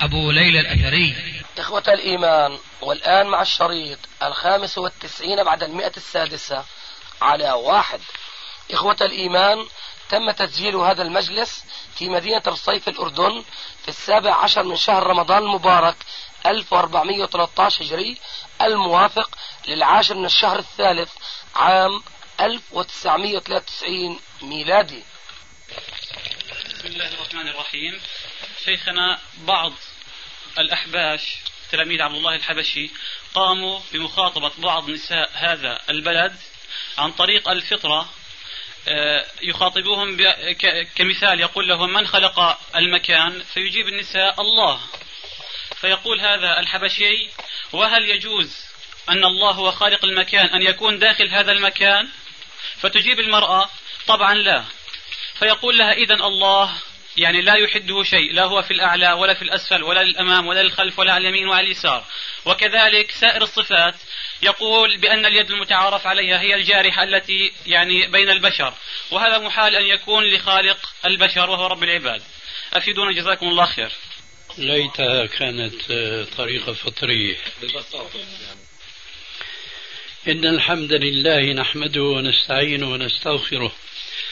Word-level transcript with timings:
أبو 0.00 0.30
ليلى 0.30 0.60
الأثري. 0.60 1.14
إخوة 1.58 1.84
الإيمان 1.88 2.58
والآن 2.80 3.26
مع 3.26 3.42
الشريط 3.42 3.98
الخامس 4.22 4.78
والتسعين 4.78 5.44
بعد 5.44 5.62
المئة 5.62 5.92
السادسة 5.96 6.64
على 7.22 7.52
واحد. 7.52 8.00
إخوة 8.70 8.96
الإيمان 9.00 9.66
تم 10.08 10.30
تسجيل 10.30 10.76
هذا 10.76 11.02
المجلس 11.02 11.64
في 11.94 12.08
مدينة 12.08 12.42
الصيف 12.46 12.88
الأردن 12.88 13.44
في 13.82 13.88
السابع 13.88 14.34
عشر 14.34 14.62
من 14.62 14.76
شهر 14.76 15.06
رمضان 15.06 15.42
المبارك 15.42 15.96
1413 16.46 17.84
هجري 17.84 18.18
الموافق 18.62 19.38
للعاشر 19.68 20.14
من 20.14 20.24
الشهر 20.24 20.58
الثالث 20.58 21.12
عام 21.56 22.02
1993 22.40 24.20
ميلادي. 24.42 25.02
بسم 26.74 26.86
الله 26.86 27.08
الرحمن 27.08 27.48
الرحيم. 27.48 28.00
شيخنا 28.64 29.18
بعض 29.38 29.72
الأحباش 30.58 31.22
تلاميذ 31.72 32.02
عبد 32.02 32.14
الله 32.14 32.34
الحبشي 32.34 32.90
قاموا 33.34 33.80
بمخاطبة 33.92 34.52
بعض 34.58 34.90
نساء 34.90 35.30
هذا 35.34 35.80
البلد 35.90 36.36
عن 36.98 37.12
طريق 37.12 37.48
الفطرة 37.48 38.08
آه، 38.88 39.26
يخاطبوهم 39.42 40.16
كمثال 40.94 41.40
يقول 41.40 41.68
لهم 41.68 41.92
من 41.92 42.06
خلق 42.06 42.58
المكان؟ 42.76 43.42
فيجيب 43.42 43.88
النساء 43.88 44.40
الله. 44.40 44.80
فيقول 45.80 46.20
هذا 46.20 46.60
الحبشي 46.60 47.28
وهل 47.72 48.10
يجوز 48.10 48.56
أن 49.08 49.24
الله 49.24 49.50
هو 49.50 49.72
خالق 49.72 50.04
المكان 50.04 50.46
أن 50.46 50.62
يكون 50.62 50.98
داخل 50.98 51.28
هذا 51.28 51.52
المكان؟ 51.52 52.08
فتجيب 52.80 53.20
المرأة 53.20 53.70
طبعا 54.06 54.34
لا. 54.34 54.64
فيقول 55.38 55.78
لها 55.78 55.92
إذا 55.92 56.14
الله 56.14 56.74
يعني 57.18 57.40
لا 57.40 57.54
يحده 57.54 58.02
شيء 58.02 58.32
لا 58.32 58.44
هو 58.44 58.62
في 58.62 58.70
الأعلى 58.70 59.12
ولا 59.12 59.34
في 59.34 59.42
الأسفل 59.42 59.82
ولا 59.82 60.04
للأمام 60.04 60.46
ولا 60.46 60.62
للخلف 60.62 60.98
ولا 60.98 61.12
على 61.12 61.28
اليمين 61.28 61.48
وعلى 61.48 61.66
اليسار. 61.66 62.04
وكذلك 62.44 63.10
سائر 63.10 63.42
الصفات 63.42 63.94
يقول 64.42 64.96
بأن 64.98 65.26
اليد 65.26 65.50
المتعارف 65.50 66.06
عليها 66.06 66.40
هي 66.40 66.54
الجارحة 66.54 67.02
التي 67.02 67.52
يعني 67.66 68.06
بين 68.06 68.30
البشر. 68.30 68.74
وهذا 69.10 69.38
محال 69.38 69.74
أن 69.74 69.86
يكون 69.86 70.24
لخالق 70.24 70.78
البشر 71.06 71.50
وهو 71.50 71.66
رب 71.66 71.82
العباد. 71.82 72.22
أفيدونا 72.72 73.12
جزاكم 73.12 73.48
الله 73.48 73.66
خير. 73.66 73.90
ليتها 74.58 75.26
كانت 75.26 75.92
طريقة 76.36 76.72
فطرية 76.72 77.36
ببساطة. 77.62 78.10
إن 80.28 80.46
الحمد 80.46 80.92
لله 80.92 81.52
نحمده 81.52 82.02
ونستعينه 82.02 82.90
ونستغفره. 82.92 83.72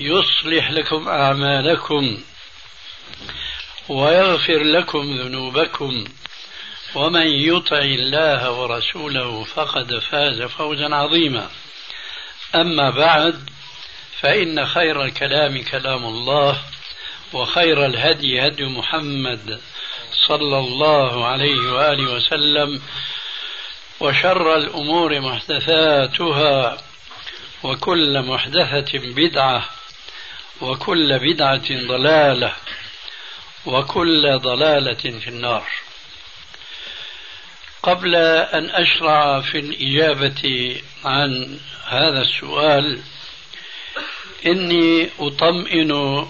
يصلح 0.00 0.70
لكم 0.70 1.08
أعمالكم 1.08 2.18
ويغفر 3.88 4.62
لكم 4.62 5.00
ذنوبكم 5.00 6.04
ومن 6.94 7.26
يطع 7.26 7.78
الله 7.78 8.50
ورسوله 8.50 9.44
فقد 9.44 9.98
فاز 9.98 10.42
فوزا 10.42 10.94
عظيما. 10.94 11.50
أما 12.54 12.90
بعد 12.90 13.50
فإن 14.20 14.66
خير 14.66 15.04
الكلام 15.04 15.62
كلام 15.62 16.04
الله 16.04 16.58
وخير 17.32 17.86
الهدي 17.86 18.46
هدي 18.46 18.64
محمد 18.64 19.60
صلى 20.28 20.58
الله 20.58 21.26
عليه 21.26 21.72
وآله 21.72 22.12
وسلم 22.12 22.82
وشر 24.00 24.56
الأمور 24.56 25.20
محدثاتها 25.20 26.78
وكل 27.62 28.22
محدثة 28.22 28.98
بدعة 28.98 29.79
وكل 30.60 31.18
بدعة 31.18 31.86
ضلالة 31.86 32.52
وكل 33.66 34.38
ضلالة 34.38 35.18
في 35.20 35.28
النار. 35.28 35.66
قبل 37.82 38.14
أن 38.14 38.70
أشرع 38.70 39.40
في 39.40 39.58
الإجابة 39.58 40.76
عن 41.04 41.58
هذا 41.86 42.20
السؤال 42.20 43.00
إني 44.46 45.08
أطمئن 45.18 46.26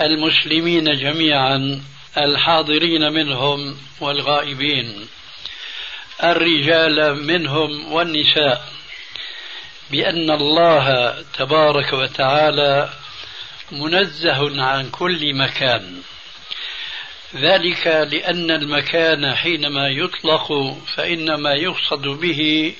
المسلمين 0.00 0.84
جميعا 0.84 1.82
الحاضرين 2.16 3.12
منهم 3.12 3.76
والغائبين 4.00 5.06
الرجال 6.24 7.26
منهم 7.26 7.92
والنساء 7.92 8.68
بأن 9.90 10.30
الله 10.30 11.16
تبارك 11.38 11.92
وتعالى 11.92 12.88
منزه 13.72 14.62
عن 14.62 14.90
كل 14.90 15.34
مكان. 15.34 16.02
ذلك 17.34 17.86
لأن 17.86 18.50
المكان 18.50 19.34
حينما 19.34 19.88
يطلق 19.88 20.52
فإنما 20.96 21.54
يقصد 21.54 22.08
به 22.08 22.74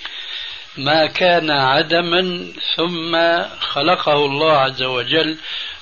ما 0.76 1.06
كان 1.06 1.50
عدما 1.50 2.52
ثم 2.76 3.16
خلقه 3.60 4.26
الله 4.26 4.52
عز 4.52 4.82
وجل 4.82 5.38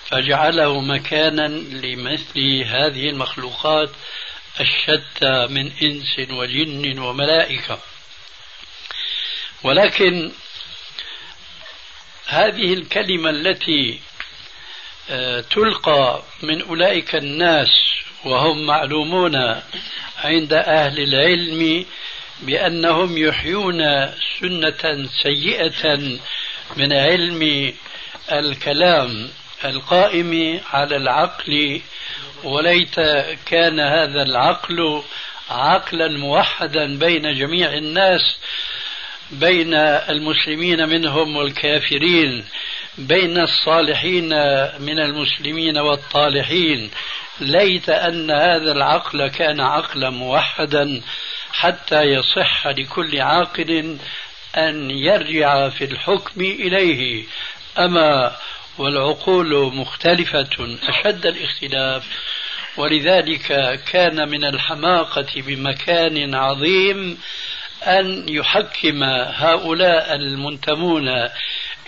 فجعله 0.06 0.80
مكانا 0.80 1.48
لمثل 1.86 2.62
هذه 2.64 3.08
المخلوقات 3.08 3.90
الشتى 4.60 5.46
من 5.46 5.72
إنس 5.82 6.30
وجن 6.30 6.98
وملائكة. 6.98 7.78
ولكن 9.62 10.32
هذه 12.26 12.74
الكلمة 12.74 13.30
التي 13.30 14.00
تلقى 15.50 16.22
من 16.42 16.62
أولئك 16.62 17.14
الناس 17.14 17.68
وهم 18.24 18.66
معلومون 18.66 19.36
عند 20.18 20.52
أهل 20.52 21.00
العلم 21.00 21.86
بأنهم 22.42 23.18
يحيون 23.18 24.08
سنة 24.40 25.08
سيئة 25.22 25.96
من 26.76 26.92
علم 26.92 27.72
الكلام 28.32 29.28
القائم 29.64 30.60
على 30.72 30.96
العقل 30.96 31.80
وليت 32.44 33.00
كان 33.46 33.80
هذا 33.80 34.22
العقل 34.22 35.02
عقلا 35.50 36.08
موحدا 36.08 36.98
بين 36.98 37.34
جميع 37.34 37.72
الناس 37.72 38.36
بين 39.30 39.74
المسلمين 39.74 40.88
منهم 40.88 41.36
والكافرين. 41.36 42.44
بين 42.98 43.38
الصالحين 43.38 44.28
من 44.78 44.98
المسلمين 44.98 45.78
والطالحين. 45.78 46.90
ليت 47.40 47.88
أن 47.88 48.30
هذا 48.30 48.72
العقل 48.72 49.28
كان 49.28 49.60
عقلا 49.60 50.10
موحدا 50.10 51.02
حتى 51.52 52.02
يصح 52.02 52.66
لكل 52.66 53.20
عاقل 53.20 53.98
أن 54.56 54.90
يرجع 54.90 55.68
في 55.68 55.84
الحكم 55.84 56.40
إليه. 56.40 57.24
أما 57.78 58.36
والعقول 58.78 59.74
مختلفة 59.74 60.78
أشد 60.88 61.26
الاختلاف. 61.26 62.04
ولذلك 62.76 63.80
كان 63.92 64.28
من 64.28 64.44
الحماقة 64.44 65.26
بمكان 65.36 66.34
عظيم 66.34 67.18
أن 67.82 68.28
يحكم 68.28 69.02
هؤلاء 69.04 70.14
المنتمون 70.14 71.28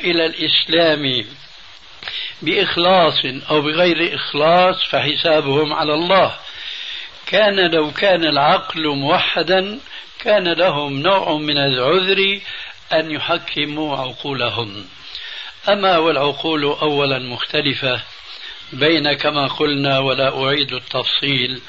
إلى 0.04 0.26
الإسلام 0.26 1.24
بإخلاص 2.42 3.24
أو 3.50 3.60
بغير 3.60 4.14
إخلاص 4.14 4.84
فحسابهم 4.84 5.72
على 5.72 5.94
الله. 5.94 6.34
كان 7.26 7.70
لو 7.70 7.90
كان 7.90 8.24
العقل 8.24 8.88
موحدا 8.88 9.80
كان 10.18 10.48
لهم 10.48 10.98
نوع 10.98 11.32
من 11.32 11.58
العذر 11.58 12.40
أن 12.92 13.10
يحكموا 13.10 13.96
عقولهم. 13.96 14.84
أما 15.68 15.98
والعقول 15.98 16.64
أولا 16.64 17.18
مختلفة 17.18 18.00
بين 18.72 19.12
كما 19.12 19.46
قلنا 19.46 19.98
ولا 19.98 20.44
أعيد 20.44 20.72
التفصيل 20.72 21.62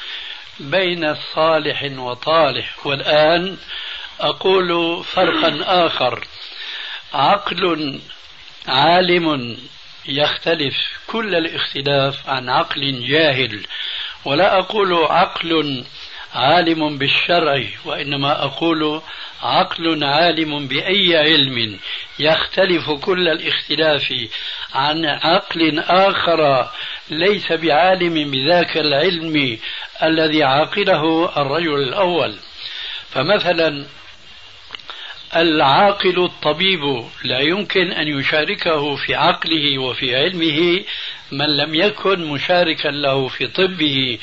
بين 0.60 1.16
صالح 1.16 1.84
وطالح. 1.84 2.86
والآن 2.86 3.58
أقول 4.20 5.04
فرقا 5.04 5.60
آخر. 5.88 6.28
عقل 7.14 8.00
عالم 8.68 9.58
يختلف 10.06 10.76
كل 11.08 11.36
الاختلاف 11.36 12.30
عن 12.30 12.50
عقل 12.50 13.06
جاهل 13.08 13.66
ولا 14.26 14.60
أقول 14.60 14.94
عقل 14.94 15.84
عالم 16.36 16.98
بالشرع 16.98 17.64
وإنما 17.86 18.44
أقول 18.44 19.02
عقل 19.42 20.04
عالم 20.04 20.68
بأي 20.68 21.18
علم. 21.18 21.80
يختلف 22.20 22.92
كل 22.92 23.28
الاختلاف 23.28 24.14
عن 24.74 25.06
عقل 25.06 25.80
آخر 25.80 26.70
ليس 27.10 27.52
بعالم 27.52 28.32
بذاك 28.32 28.78
العلم 28.78 29.58
الذي 30.04 30.44
عقله 30.44 31.32
الرجل 31.42 31.84
الأول. 31.84 32.36
فمثلا 33.10 33.86
العاقل 35.36 36.24
الطبيب 36.24 37.04
لا 37.24 37.40
يمكن 37.40 37.92
أن 37.92 38.08
يشاركه 38.08 38.96
في 38.96 39.16
عقله 39.16 39.78
وفي 39.78 40.16
علمه 40.16 40.84
من 41.32 41.58
لم 41.58 41.76
يكن 41.76 42.26
مشاركا 42.26 42.88
له 42.88 43.28
في 43.28 43.48
طبه 43.48 44.20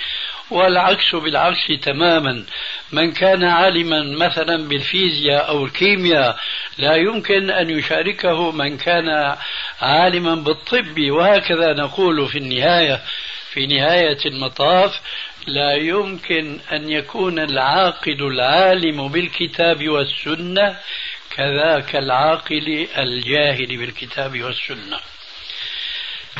والعكس 0.50 1.14
بالعكس 1.14 1.66
تماما. 1.82 2.44
من 2.92 3.12
كان 3.12 3.44
عالما 3.44 4.02
مثلا 4.02 4.68
بالفيزياء 4.68 5.48
أو 5.48 5.64
الكيمياء 5.64 6.36
لا 6.78 6.94
يمكن 6.94 7.50
أن 7.50 7.70
يشاركه 7.70 8.52
من 8.52 8.76
كان 8.76 9.36
عالما 9.80 10.34
بالطب. 10.34 11.00
وهكذا 11.10 11.72
نقول 11.72 12.28
في 12.28 12.38
النهاية 12.38 13.00
في 13.52 13.66
نهاية 13.66 14.18
المطاف. 14.26 15.00
لا 15.46 15.75
يمكن 15.75 16.58
أن 16.72 16.90
يكون 16.90 17.38
العاقل 17.38 18.22
العالم 18.22 19.08
بالكتاب 19.08 19.88
والسنة 19.88 20.76
كذاك 21.37 21.96
العاقل 21.96 22.87
الجاهل 22.98 23.76
بالكتاب 23.76 24.42
والسنة. 24.42 24.98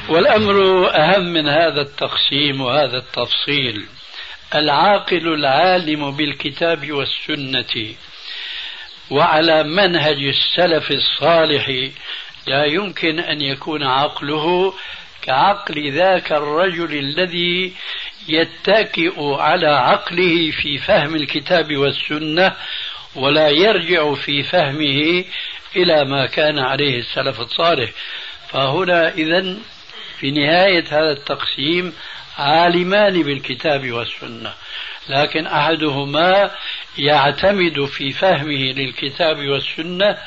والأمر 0.09 0.89
أهم 0.95 1.23
من 1.23 1.49
هذا 1.49 1.81
التقسيم 1.81 2.61
وهذا 2.61 2.99
التفصيل. 2.99 3.87
العاقل 4.55 5.35
العالم 5.35 6.17
بالكتاب 6.17 6.93
والسنة 6.93 7.95
وعلى 9.11 9.63
منهج 9.63 10.25
السلف 10.25 10.91
الصالح 10.91 11.91
لا 12.47 12.65
يمكن 12.65 13.21
أن 13.21 13.41
يكون 13.41 13.83
عقله 13.83 14.75
كعقل 15.23 15.93
ذاك 15.93 16.33
الرجل 16.33 16.99
الذي 16.99 17.75
يتكئ 18.33 19.35
على 19.35 19.67
عقله 19.67 20.51
في 20.51 20.79
فهم 20.79 21.17
الكتاب 21.17 21.77
والسنة 21.77 22.53
ولا 23.17 23.49
يرجع 23.49 24.15
في 24.15 24.43
فهمه 24.43 25.25
إلى 25.77 26.05
ما 26.05 26.27
كان 26.27 26.59
عليه 26.59 26.99
السلف 26.99 27.41
الصالح. 27.41 27.91
فهنا 28.49 29.09
اذا 29.09 29.57
في 30.19 30.31
نهاية 30.31 30.85
هذا 30.91 31.13
التقسيم 31.13 31.93
عالمان 32.39 33.23
بالكتاب 33.23 33.91
والسنة 33.91 34.53
لكن 35.09 35.47
أحدهما 35.47 36.51
يعتمد 36.99 37.85
في 37.85 38.11
فهمه 38.11 38.73
للكتاب 38.73 39.39
والسنة 39.39 40.19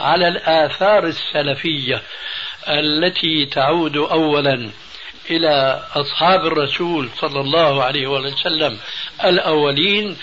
على 0.00 0.28
الآثار 0.28 1.06
السلفية 1.06 2.02
التي 2.68 3.46
تعود 3.46 3.96
اولا 3.96 4.70
إلى 5.30 5.82
أصحاب 5.94 6.46
الرسول 6.46 7.08
صلى 7.16 7.40
الله 7.40 7.84
عليه 7.84 8.06
وسلم 8.06 8.78
الأولين 9.24 10.16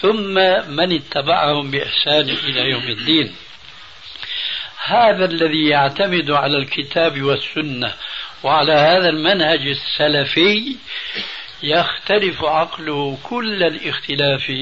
ثم 0.00 0.34
من 0.70 0.92
اتبعهم 0.92 1.70
بإحسان 1.70 2.28
إلى 2.30 2.70
يوم 2.70 2.82
الدين. 2.82 3.34
هذا 4.84 5.24
الذي 5.24 5.68
يعتمد 5.68 6.30
على 6.30 6.56
الكتاب 6.56 7.22
والسنة 7.22 7.94
وعلى 8.42 8.72
هذا 8.72 9.08
المنهج 9.08 9.60
السلفي 9.66 10.76
يختلف 11.62 12.44
عقله 12.44 13.18
كل 13.22 13.62
الاختلاف 13.62 14.52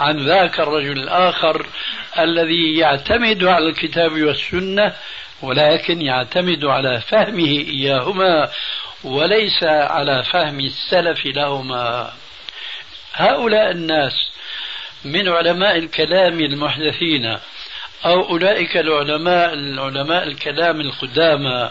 عن 0.00 0.16
ذاك 0.16 0.60
الرجل 0.60 0.98
الآخر 0.98 1.66
الذي 2.18 2.78
يعتمد 2.78 3.44
على 3.44 3.68
الكتاب 3.68 4.12
والسنة 4.12 4.92
ولكن 5.42 6.02
يعتمد 6.02 6.64
على 6.64 7.00
فهمه 7.00 7.48
إياهما 7.48 8.50
وليس 9.04 9.62
على 9.62 10.24
فهم 10.32 10.60
السلف 10.60 11.26
لهما. 11.26 12.12
هؤلاء 13.14 13.70
الناس 13.70 14.12
من 15.04 15.28
علماء 15.28 15.78
الكلام 15.78 16.40
المحدثين 16.40 17.38
أو 18.04 18.28
أولئك 18.30 18.76
العلماء 18.76 19.54
العلماء 19.54 20.24
الكلام 20.24 20.80
القدامى 20.80 21.70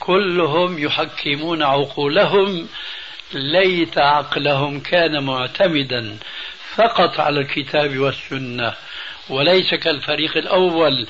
كلهم 0.00 0.78
يحكمون 0.78 1.62
عقولهم 1.62 2.68
ليت 3.32 3.98
عقلهم 3.98 4.80
كان 4.80 5.24
معتمدا 5.24 6.18
فقط 6.76 7.20
على 7.20 7.40
الكتاب 7.40 7.98
والسنة 7.98 8.74
وليس 9.28 9.74
كالفريق 9.74 10.36
الأول 10.36 11.06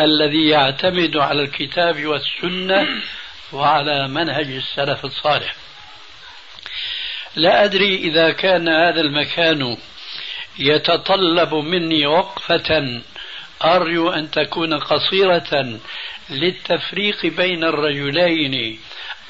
الذي 0.00 0.48
يعتمد 0.48 1.16
على 1.16 1.42
الكتاب 1.42 2.06
والسنة 2.06 2.88
وعلى 3.52 4.08
منهج 4.08 4.46
السلف 4.46 5.04
الصالح. 5.04 5.54
لا 7.36 7.64
أدري 7.64 7.96
إذا 7.96 8.30
كان 8.30 8.68
هذا 8.68 9.00
المكان 9.00 9.76
يتطلب 10.58 11.54
مني 11.54 12.06
وقفة. 12.06 13.00
أرجو 13.64 14.10
أن 14.10 14.30
تكون 14.30 14.74
قصيرة 14.74 15.78
للتفريق 16.30 17.26
بين 17.26 17.64
الرجلين. 17.64 18.78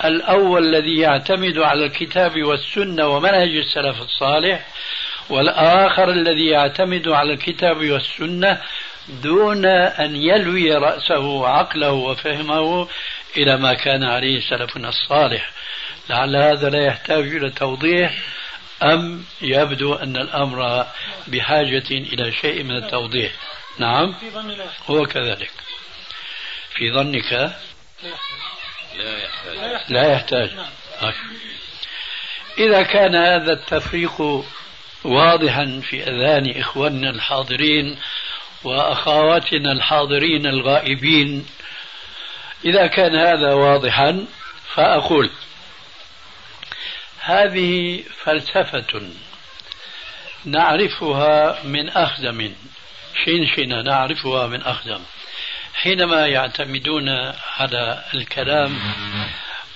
الأول 0.05 0.75
الذي 0.75 0.99
يعتمد 0.99 1.59
على 1.59 1.85
الكتاب 1.85 2.43
والسنة 2.43 3.07
ومنهج 3.07 3.57
السلف 3.57 4.03
الصالح 4.03 4.67
والآخر 5.31 6.11
الذي 6.11 6.47
يعتمد 6.47 7.09
على 7.09 7.33
الكتاب 7.33 7.77
والسنة 7.77 8.61
دون 9.23 9.67
أن 9.67 10.17
يلوي 10.17 10.75
رأسه 10.75 11.19
وعقله 11.19 11.93
وفهمه. 11.93 12.89
إلى 13.37 13.57
ما 13.57 13.75
كان 13.75 14.05
عليه 14.05 14.41
سلفنا 14.41 14.89
الصالح. 14.89 15.51
لعل 16.11 16.37
هذا 16.37 16.71
لا 16.71 16.85
يحتاج 16.87 17.35
إلى 17.37 17.51
توضيح 17.51 18.15
أم 18.83 19.25
يبدو 19.43 19.95
أن 19.95 20.17
الأمر 20.17 20.87
بحاجة 21.27 21.91
إلى 21.91 22.33
شيء 22.33 22.63
من 22.63 22.77
التوضيح. 22.77 23.33
نعم. 23.79 24.15
هو 24.87 25.07
كذلك. 25.07 25.51
في 26.75 26.93
ظنك؟ 26.93 27.57
لا 29.89 30.13
يحتاج. 30.13 30.55
نعم. 30.55 31.13
إذا 32.59 32.83
كان 32.83 33.15
هذا 33.15 33.53
التفريق 33.53 34.45
واضحا 35.05 35.81
في 35.91 36.03
أذهان 36.03 36.61
إخواننا 36.61 37.11
الحاضرين 37.11 37.99
وأخواتنا 38.65 39.73
الحاضرين 39.73 40.47
الغائبين 40.47 41.47
إذا 42.65 42.87
كان 42.87 43.17
هذا 43.17 43.55
واضحا 43.55 44.27
فأقول 44.75 45.31
هذه 47.21 48.03
فلسفة 48.25 49.03
نعرفها 50.45 51.63
من 51.65 51.89
أخدم. 51.89 52.53
شنشنة 53.25 53.83
نعرفها 53.83 54.47
من 54.47 54.63
أخدم. 54.63 55.01
حينما 55.75 56.27
يعتمدون 56.27 57.09
على 57.59 58.05
الكلام 58.15 58.79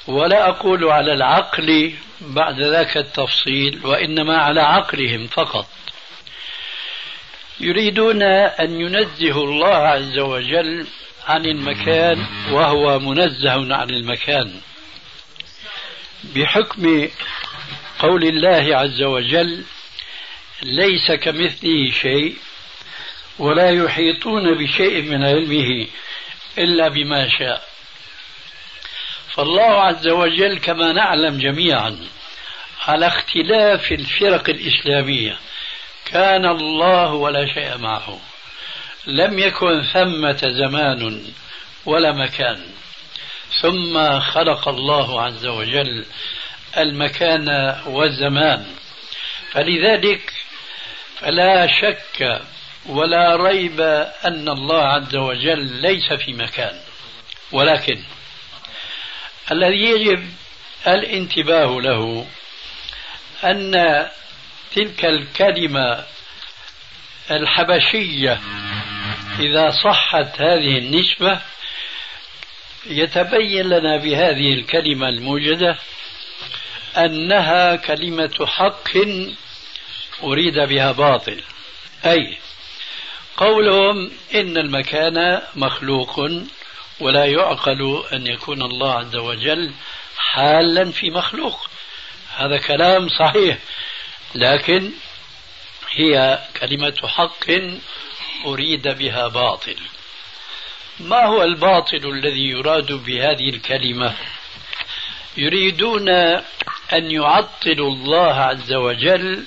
ولا 0.06 0.48
أقول 0.48 0.84
على 0.84 1.12
العقل 1.12 1.94
بعد 2.20 2.60
ذاك 2.60 2.96
التفصيل 2.96 3.86
وإنما 3.86 4.38
على 4.38 4.60
عقلهم 4.60 5.26
فقط. 5.26 5.68
يريدون 7.60 8.22
أن 8.22 8.80
ينزهوا 8.80 9.44
الله 9.44 9.76
عز 9.76 10.18
وجل 10.18 10.86
عن 11.26 11.46
المكان 11.46 12.26
وهو 12.50 12.98
منزه 12.98 13.74
عن 13.74 13.90
المكان. 13.90 14.60
بحكم 16.24 17.08
قول 17.98 18.24
الله 18.24 18.76
عز 18.76 19.02
وجل 19.02 19.64
ليس 20.62 21.12
كمثله 21.12 21.90
شيء 21.90 22.36
ولا 23.38 23.70
يحيطون 23.70 24.54
بشيء 24.58 25.02
من 25.02 25.24
علمه 25.24 25.86
إلا 26.58 26.88
بما 26.88 27.28
شاء. 27.38 27.68
فالله 29.28 29.82
عز 29.82 30.08
وجل 30.08 30.58
كما 30.58 30.92
نعلم 30.92 31.38
جميعا 31.38 31.98
على 32.86 33.06
اختلاف 33.06 33.92
الفرق 33.92 34.48
الإسلامية 34.48 35.38
كان 36.04 36.46
الله 36.46 37.12
ولا 37.12 37.46
شيء 37.54 37.78
معه. 37.78 38.20
لم 39.06 39.38
يكن 39.38 39.82
ثمة 39.82 40.48
زمان 40.48 41.22
ولا 41.86 42.12
مكان. 42.12 42.60
ثم 43.60 44.20
خلق 44.20 44.68
الله 44.68 45.22
عز 45.22 45.46
وجل 45.46 46.04
المكان 46.76 47.76
والزمان. 47.86 48.66
فلذلك 49.50 50.32
فلا 51.20 51.66
شك 51.66 52.42
ولا 52.86 53.36
ريب 53.36 53.80
أن 54.24 54.48
الله 54.48 54.82
عز 54.82 55.16
وجل 55.16 55.80
ليس 55.82 56.12
في 56.12 56.32
مكان. 56.32 56.80
ولكن 57.52 58.02
الذي 59.52 59.84
يجب 59.84 60.30
الانتباه 60.86 61.80
له 61.80 62.26
أن 63.44 64.08
تلك 64.74 65.04
الكلمة 65.04 66.04
الحبشية. 67.36 68.40
إذا 69.38 69.70
صحت 69.70 70.40
هذه 70.40 70.78
النسبة 70.78 71.40
يتبين 72.86 73.68
لنا 73.68 73.96
بهذه 73.96 74.54
الكلمة 74.54 75.08
الموجده 75.08 75.78
أنها 76.96 77.76
كلمة 77.76 78.46
حق 78.46 78.88
أريد 80.22 80.58
بها 80.58 80.92
باطل. 80.92 81.40
أي 82.04 82.36
قولهم 83.36 84.10
إن 84.34 84.56
المكان 84.56 85.42
مخلوق 85.56 86.20
ولا 87.00 87.24
يعقل 87.24 88.04
أن 88.12 88.26
يكون 88.26 88.62
الله 88.62 88.94
عز 88.94 89.16
وجل 89.16 89.72
حالا 90.16 90.90
في 90.90 91.10
مخلوق. 91.10 91.70
هذا 92.36 92.58
كلام 92.58 93.08
صحيح 93.08 93.58
لكن 94.34 94.90
هي 95.94 96.38
كلمة 96.60 96.94
حق 97.04 97.46
أريد 98.46 98.88
بها 98.88 99.28
باطل. 99.28 99.76
ما 101.00 101.26
هو 101.26 101.42
الباطل 101.42 102.06
الذي 102.06 102.48
يراد 102.48 102.92
بهذه 102.92 103.48
الكلمة؟ 103.48 104.14
يريدون 105.36 106.08
أن 106.92 107.10
يعطلوا 107.10 107.90
الله 107.90 108.34
عز 108.34 108.72
وجل 108.72 109.44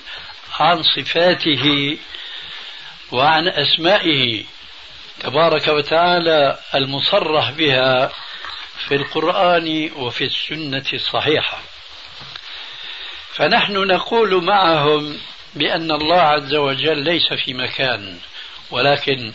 عن 0.59 0.83
صفاته 0.83 1.97
وعن 3.11 3.47
أسمائه. 3.47 4.43
تبارك 5.19 5.67
وتعالى 5.67 6.59
المصرح 6.75 7.49
بها 7.51 8.11
في 8.87 8.95
القرآن 8.95 9.91
وفي 9.95 10.23
السنة 10.23 10.85
الصحيحة. 10.93 11.61
فنحن 13.33 13.73
نقول 13.73 14.43
معهم 14.43 15.19
بأن 15.55 15.91
الله 15.91 16.21
عز 16.21 16.55
وجل 16.55 16.97
ليس 16.97 17.33
في 17.33 17.53
مكان 17.53 18.17
ولكن 18.71 19.33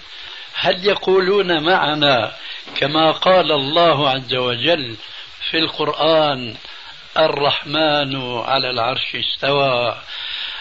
هل 0.54 0.86
يقولون 0.86 1.62
معنا 1.62 2.32
كما 2.76 3.10
قال 3.10 3.52
الله 3.52 4.10
عز 4.10 4.34
وجل 4.34 4.96
في 5.50 5.58
القرآن 5.58 6.54
الرحمن 7.18 8.16
على 8.40 8.70
العرش 8.70 9.14
استوى. 9.14 9.96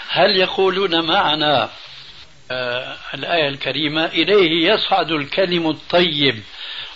هل 0.09 0.37
يقولون 0.37 1.05
معنا 1.05 1.69
آه 2.51 2.95
الآية 3.13 3.49
الكريمة 3.49 4.05
إليه 4.05 4.73
يصعد 4.73 5.11
الكلم 5.11 5.69
الطيب 5.69 6.43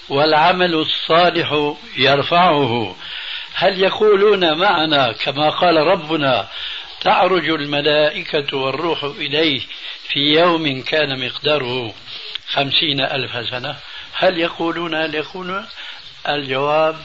والعمل 0.09 0.73
الصالح 0.75 1.73
يرفعه. 1.97 2.95
هل 3.53 3.83
يقولون 3.83 4.57
معنا 4.59 5.11
كما 5.11 5.49
قال 5.49 5.77
ربنا 5.77 6.47
تعرج 7.03 7.49
الملائكة 7.49 8.57
والروح 8.57 9.03
إليه 9.03 9.61
في 10.09 10.19
يوم 10.19 10.81
كان 10.81 11.25
مقداره 11.25 11.93
خمسين 12.47 13.01
ألف 13.01 13.49
سنة. 13.49 13.75
هل 14.13 14.39
يقولون 14.39 14.95
هل 14.95 15.15
يقولون؟ 15.15 15.65
الجواب 16.29 16.95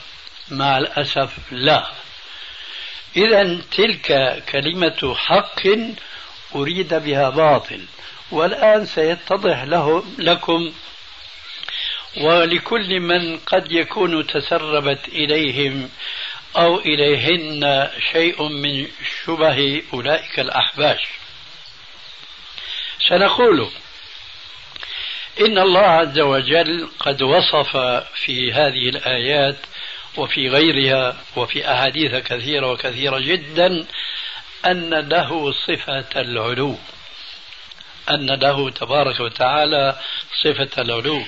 مع 0.51 0.77
الأسف 0.77 1.37
لا. 1.51 1.87
إذا 3.17 3.61
تلك 3.71 4.43
كلمة 4.51 5.15
حق 5.15 5.61
أريد 6.55 6.93
بها 6.93 7.29
باطل 7.29 7.85
والآن 8.31 8.85
سيتضح 8.85 9.63
له 9.63 10.03
لكم. 10.17 10.73
ولكل 12.17 12.99
من 12.99 13.37
قد 13.37 13.71
يكون 13.71 14.27
تسربت 14.27 15.07
إليهم 15.07 15.89
أو 16.57 16.79
إليهن 16.79 17.89
شيء 18.11 18.43
من 18.43 18.87
شبه 19.25 19.83
أولئك 19.93 20.39
الأحباش. 20.39 21.01
سنقول 23.09 23.69
إن 25.41 25.57
الله 25.57 25.81
عز 25.81 26.19
وجل 26.19 26.89
قد 26.99 27.21
وصف 27.21 27.77
في 28.15 28.53
هذه 28.53 28.89
الآيات 28.89 29.55
وفي 30.17 30.49
غيرها 30.49 31.17
وفي 31.35 31.71
أحاديث 31.73 32.15
كثيرة 32.15 32.71
وكثيرة 32.71 33.19
جدا 33.19 33.85
أن 34.65 34.93
له 34.93 35.51
صفة 35.51 36.05
العلو. 36.15 36.77
أن 38.09 38.25
له 38.25 38.69
تبارك 38.69 39.19
وتعالى 39.19 39.99
صفة 40.43 40.81
العلو. 40.81 41.23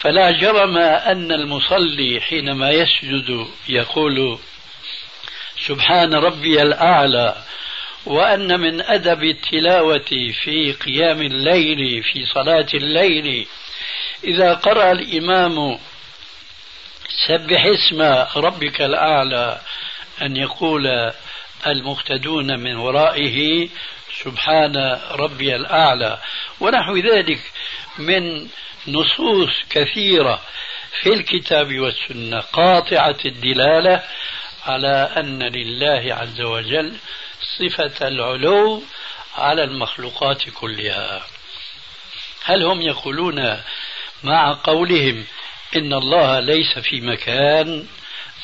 فلا 0.00 0.30
جرم 0.30 0.78
أن 0.78 1.32
المصلي 1.32 2.20
حينما 2.20 2.70
يسجد 2.70 3.46
يقول 3.68 4.38
سبحان 5.66 6.14
ربي 6.14 6.62
الأعلى 6.62 7.36
وأن 8.06 8.60
من 8.60 8.80
أدب 8.80 9.22
التلاوة 9.22 10.32
في 10.42 10.72
قيام 10.72 11.22
الليل 11.22 12.02
في 12.02 12.26
صلاة 12.26 12.66
الليل. 12.74 13.46
إذا 14.24 14.54
قرأ 14.54 14.92
الإمام 14.92 15.78
سبح 17.26 17.64
اسم 17.64 18.02
ربك 18.36 18.82
الأعلى 18.82 19.60
أن 20.22 20.36
يقول 20.36 21.12
المقتدون 21.66 22.60
من 22.60 22.76
ورائه 22.76 23.68
سبحان 24.22 25.00
ربي 25.10 25.56
الأعلى. 25.56 26.18
ونحو 26.60 26.96
ذلك 26.96 27.40
من 27.98 28.48
نصوص 28.92 29.50
كثيرة 29.70 30.40
في 31.02 31.12
الكتاب 31.12 31.78
والسنة 31.78 32.40
قاطعة 32.40 33.16
الدلالة 33.24 34.02
على 34.66 35.12
أن 35.16 35.42
لله 35.42 36.14
عز 36.14 36.40
وجل 36.40 36.96
صفة 37.58 38.08
العلو 38.08 38.82
على 39.36 39.64
المخلوقات 39.64 40.50
كلها. 40.50 41.22
هل 42.44 42.62
هم 42.62 42.80
يقولون 42.80 43.62
مع 44.22 44.52
قولهم 44.64 45.24
إن 45.76 45.92
الله 45.92 46.40
ليس 46.40 46.78
في 46.78 47.00
مكان 47.00 47.86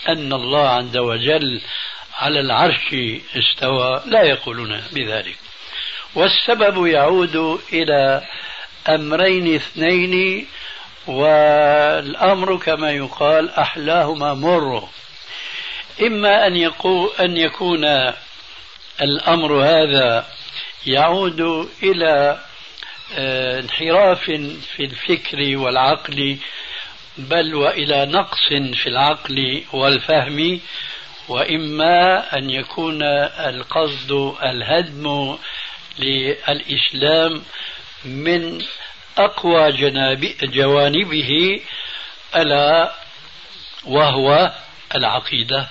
أن 0.08 0.32
الله 0.32 0.68
عز 0.68 0.96
وجل 0.96 1.60
على 2.14 2.40
العرش 2.40 2.94
استوى؟ 3.36 4.02
لا 4.06 4.22
يقولون 4.22 4.82
بذلك. 4.92 5.36
والسبب 6.14 6.86
يعود 6.86 7.60
إلى 7.72 8.24
أمرين 8.88 9.54
اثنين 9.54 10.46
والأمر 11.06 12.56
كما 12.56 12.90
يقال 12.92 13.50
أحلاهما 13.50 14.34
مر. 14.34 14.88
إما 16.02 16.46
أن, 16.46 16.56
يقول 16.56 17.10
أن 17.20 17.36
يكون 17.36 17.84
الأمر 19.02 19.64
هذا 19.64 20.26
يعود 20.86 21.68
إلى 21.82 22.38
آه، 23.16 23.60
انحراف 23.60 24.24
في 24.76 24.80
الفكر 24.84 25.56
والعقل 25.56 26.38
بل 27.18 27.54
وإلى 27.54 28.06
نقص 28.06 28.48
في 28.74 28.86
العقل 28.86 29.64
والفهم 29.72 30.60
وإما 31.28 32.24
أن 32.38 32.50
يكون 32.50 33.02
القصد 33.02 34.12
الهدم 34.42 35.36
للإسلام 35.98 37.42
من 38.04 38.62
أقوى 39.18 39.72
جوانبه 40.42 41.60
ألا 42.36 42.94
وهو 43.86 44.52
العقيدة 44.94 45.68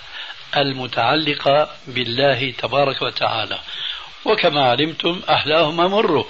المتعلقة 0.57 1.69
بالله 1.87 2.53
تبارك 2.57 3.01
وتعالى. 3.01 3.59
وكما 4.25 4.63
علمتم 4.63 5.21
أحلاهما 5.29 5.87
مر. 5.87 6.25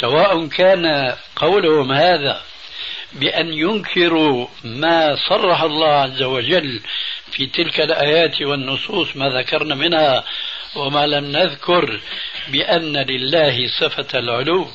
سواء 0.00 0.46
كان 0.46 1.16
قولهم 1.36 1.92
هذا 1.92 2.42
بأن 3.12 3.52
ينكروا 3.52 4.46
ما 4.64 5.16
صرح 5.28 5.62
الله 5.62 5.88
عز 5.88 6.22
وجل 6.22 6.80
في 7.32 7.46
تلك 7.46 7.80
الآيات 7.80 8.42
والنصوص 8.42 9.16
ما 9.16 9.28
ذكرنا 9.28 9.74
منها 9.74 10.24
وما 10.76 11.06
لم 11.06 11.24
نذكر 11.24 12.00
بأن 12.48 12.96
لله 12.96 13.68
صفة 13.80 14.18
العلو. 14.18 14.68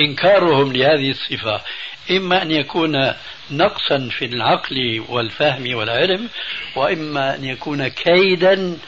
إنكارهم 0.00 0.72
لهذه 0.72 1.10
الصفة. 1.10 1.60
إما 2.10 2.42
أن 2.42 2.50
يكون 2.50 3.14
نقصا 3.50 4.08
في 4.18 4.24
العقل 4.24 5.04
والفهم 5.08 5.74
والعلم 5.74 6.28
وإما 6.76 7.34
أن 7.34 7.44
يكون 7.44 7.88
كيدا 7.88 8.78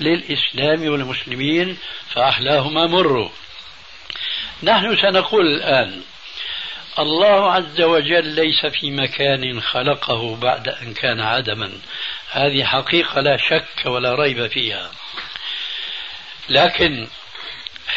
للإسلام 0.00 0.88
والمسلمين 0.88 1.78
فأحلاهما 2.08 2.86
مر 2.86 3.30
نحن 4.62 4.96
سنقول 4.96 5.46
الآن 5.46 6.00
الله 6.98 7.52
عز 7.52 7.80
وجل 7.80 8.26
ليس 8.26 8.66
في 8.66 8.90
مكان 8.90 9.60
خلقه 9.60 10.36
بعد 10.36 10.68
أن 10.68 10.94
كان 10.94 11.20
عدما. 11.20 11.72
هذه 12.30 12.64
حقيقة 12.64 13.20
لا 13.20 13.36
شك 13.36 13.86
ولا 13.86 14.14
ريب 14.14 14.46
فيها. 14.46 14.90
لكن 16.48 17.08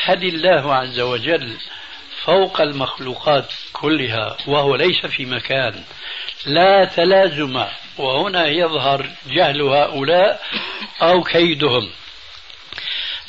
هل 0.03 0.23
الله 0.23 0.75
عز 0.75 0.99
وجل 0.99 1.57
فوق 2.27 2.61
المخلوقات 2.61 3.53
كلها 3.73 4.37
وهو 4.47 4.75
ليس 4.75 5.05
في 5.05 5.25
مكان. 5.25 5.83
لا 6.45 6.85
تلازم 6.85 7.63
وهنا 7.97 8.47
يظهر 8.47 9.09
جهل 9.27 9.61
هؤلاء 9.61 10.41
أو 11.01 11.23
كيدهم. 11.23 11.89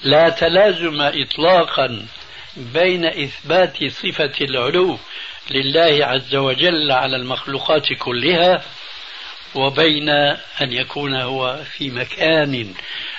لا 0.03 0.29
تلازم 0.29 1.01
اطلاقا 1.01 2.07
بين 2.57 3.05
إثبات 3.05 3.85
صفة 3.85 4.33
العلو 4.41 4.99
لله 5.51 6.07
عز 6.07 6.35
وجل 6.35 6.93
على 6.93 7.17
المخلوقات 7.17 7.93
كلها 7.99 8.63
وبين 9.55 10.09
أن 10.61 10.73
يكون 10.73 11.15
هو 11.15 11.61
في 11.77 11.91
مكان 11.91 12.75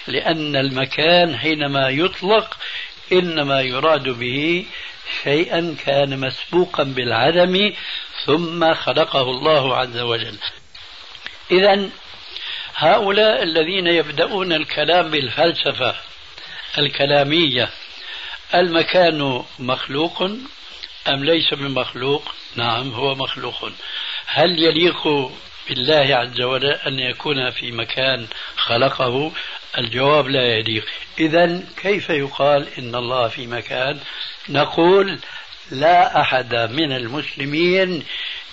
لأن 0.08 0.56
المكان 0.56 1.38
حينما 1.38 1.90
يطلق 1.90 2.58
إنما 3.12 3.62
يراد 3.62 4.10
به 4.10 4.66
شيئا 5.24 5.76
كان 5.86 6.20
مسبوقا 6.20 6.84
بالعدم 6.84 7.74
ثم 8.26 8.74
خلقه 8.74 9.22
الله 9.22 9.78
عز 9.78 9.98
وجل. 9.98 10.38
اذا 11.52 11.90
هؤلاء 12.76 13.44
الذين 13.44 13.88
يبدأون 13.88 14.54
الكلام 14.54 15.10
بالفلسفة 15.12 15.96
الكلامية 16.78 17.70
المكان 18.56 19.44
مخلوق 19.60 20.22
أم 21.08 21.24
ليس 21.26 21.54
بمخلوق؟ 21.54 22.24
نعم 22.56 22.92
هو 22.92 23.16
مخلوق. 23.16 23.72
هل 24.26 24.64
يليق 24.64 25.32
بالله 25.70 26.16
عز 26.16 26.42
وجل 26.42 26.72
أن 26.72 27.00
يكون 27.00 27.50
في 27.50 27.72
مكان 27.72 28.28
خلقه؟ 28.56 29.32
الجواب 29.78 30.28
لا 30.28 30.58
يليق. 30.58 30.86
إذا 31.20 31.64
كيف 31.82 32.10
يقال 32.10 32.68
إن 32.78 32.96
الله 32.96 33.28
في 33.28 33.48
مكان؟ 33.48 34.00
نقول 34.50 35.20
لا 35.72 36.22
أحد 36.22 36.56
من 36.56 36.92
المسلمين 36.92 38.04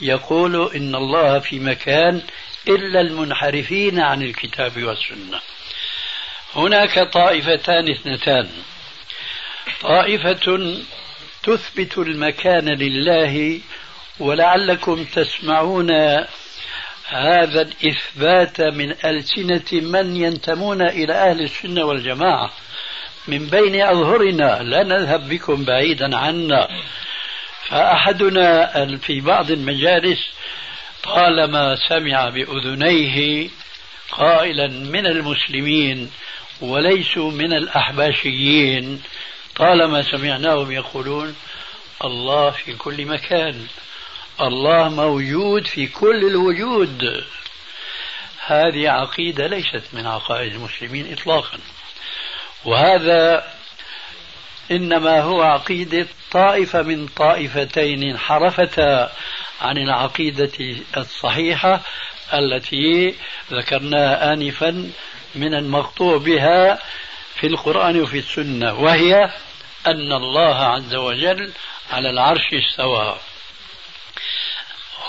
يقول 0.01 0.71
إن 0.77 0.95
الله 0.95 1.39
في 1.39 1.59
مكان 1.59 2.23
إلا 2.69 3.01
المنحرفين 3.01 4.01
عن 4.01 4.23
الكتاب 4.23 4.83
والسنة. 4.83 5.41
هناك 6.55 6.99
طائفتان 7.13 7.91
اثنتان. 7.91 8.49
طائفة 9.81 10.77
تثبت 11.43 11.99
المكان 11.99 12.69
لله 12.69 13.61
ولعلكم 14.21 15.05
تسمعون 15.05 15.91
هذا 17.09 17.63
الإثبات 17.63 18.61
من 18.61 18.95
ألسنة 19.05 19.81
من 19.81 20.17
ينتمون 20.17 20.83
إلى 20.83 21.13
أهل 21.13 21.41
السنة 21.41 21.85
والجماعة. 21.85 22.53
من 23.29 23.47
بين 23.47 23.83
أظهرنا 23.83 24.63
لا 24.63 24.83
نذهب 24.83 25.29
بكم 25.29 25.65
بعيدا 25.65 26.17
عنا. 26.17 26.69
فأحدنا 27.69 28.97
في 28.97 29.21
بعض 29.21 29.51
المجالس 29.51 30.19
طالما 31.03 31.77
سمع 31.89 32.29
بأذنيه 32.29 33.49
قائلا 34.11 34.69
من 34.69 35.07
المسلمين 35.07 36.11
وليسوا 36.61 37.31
من 37.31 37.53
الأحباشيين. 37.53 39.03
طالما 39.57 40.03
سمعناهم 40.03 40.73
يقولون 40.73 41.37
الله 42.05 42.51
في 42.51 42.73
كل 42.73 43.05
مكان. 43.07 43.67
الله 44.41 44.89
موجود 44.89 45.67
في 45.67 45.87
كل 45.87 46.27
الوجود. 46.27 47.25
هذه 48.47 48.91
عقيدة 48.91 49.47
ليست 49.47 49.83
من 49.93 50.07
عقائد 50.07 50.55
المسلمين 50.55 51.13
إطلاقا. 51.13 51.59
وهذا 52.65 53.45
إنما 54.71 55.21
هو 55.21 55.43
عقيدة 55.43 56.07
طائفة 56.31 56.83
من 56.83 57.07
طائفتين 57.07 58.03
انحرفتا 58.03 59.13
عن 59.61 59.79
العقيدة 59.79 60.53
الصحيحة 60.97 61.81
التي 62.35 63.15
ذكرناها 63.53 64.33
آنفا 64.33 64.91
من 65.35 65.55
المقطوع 65.55 66.17
بها 66.17 66.79
في 67.35 67.47
القرآن 67.47 68.01
وفي 68.01 68.19
السنة 68.19 68.81
وهي 68.81 69.31
أن 69.87 70.13
الله 70.13 70.57
عز 70.57 70.95
وجل 70.95 71.53
على 71.93 72.11
العرش 72.11 72.55
استوى. 72.55 73.17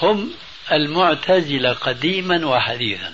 هم 0.01 0.31
المعتزلة 0.71 1.73
قديما 1.73 2.45
وحديثا. 2.47 3.13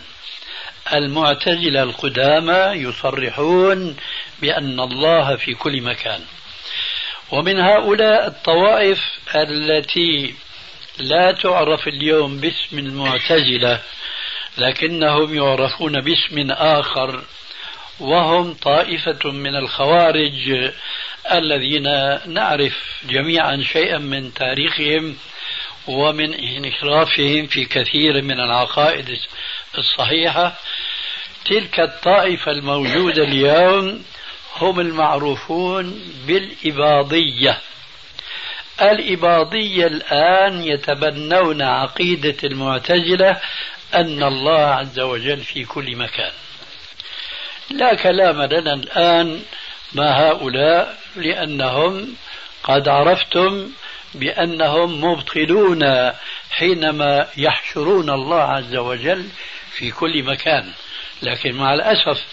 المعتزلة 0.93 1.83
القدامى 1.83 2.81
يصرحون 2.81 3.97
بأن 4.41 4.79
الله 4.79 5.35
في 5.35 5.53
كل 5.53 5.81
مكان. 5.81 6.21
ومن 7.31 7.59
هؤلاء 7.59 8.27
الطوائف 8.27 8.99
التي 9.35 10.35
لا 10.99 11.31
تعرف 11.31 11.87
اليوم 11.87 12.37
باسم 12.37 12.79
المعتزلة 12.79 13.79
لكنهم 14.57 15.35
يعرفون 15.35 16.01
باسم 16.01 16.51
آخر 16.51 17.23
وهم 17.99 18.53
طائفة 18.53 19.31
من 19.31 19.55
الخوارج 19.55 20.71
الذين 21.31 21.83
نعرف 22.33 23.01
جميعا 23.09 23.63
شيئا 23.73 23.97
من 23.97 24.33
تاريخهم 24.33 25.17
ومن 25.87 26.33
انحرافهم 26.33 27.47
في 27.47 27.65
كثير 27.65 28.21
من 28.21 28.39
العقائد 28.39 29.17
الصحيحة 29.77 30.55
تلك 31.45 31.79
الطائفة 31.79 32.51
الموجودة 32.51 33.23
اليوم 33.23 34.03
هم 34.57 34.79
المعروفون 34.79 35.99
بالإباضية. 36.27 37.59
الإباضية 38.81 39.87
الآن 39.87 40.63
يتبنون 40.63 41.61
عقيدة 41.61 42.35
المعتزلة 42.43 43.41
أن 43.93 44.23
الله 44.23 44.59
عز 44.59 44.99
وجل 44.99 45.37
في 45.37 45.65
كل 45.65 45.95
مكان. 45.95 46.31
لا 47.69 47.95
كلام 47.95 48.41
لنا 48.41 48.73
الآن 48.73 49.41
مع 49.93 50.05
هؤلاء 50.05 50.97
لأنهم 51.15 52.15
قد 52.63 52.87
عرفتم 52.87 53.69
بأنهم 54.15 55.03
مبطلون 55.03 56.11
حينما 56.51 57.27
يحشرون 57.37 58.09
الله 58.09 58.41
عز 58.41 58.75
وجل 58.75 59.29
في 59.71 59.91
كل 59.91 60.23
مكان. 60.23 60.71
لكن 61.21 61.55
مع 61.55 61.73
الأسف 61.73 62.23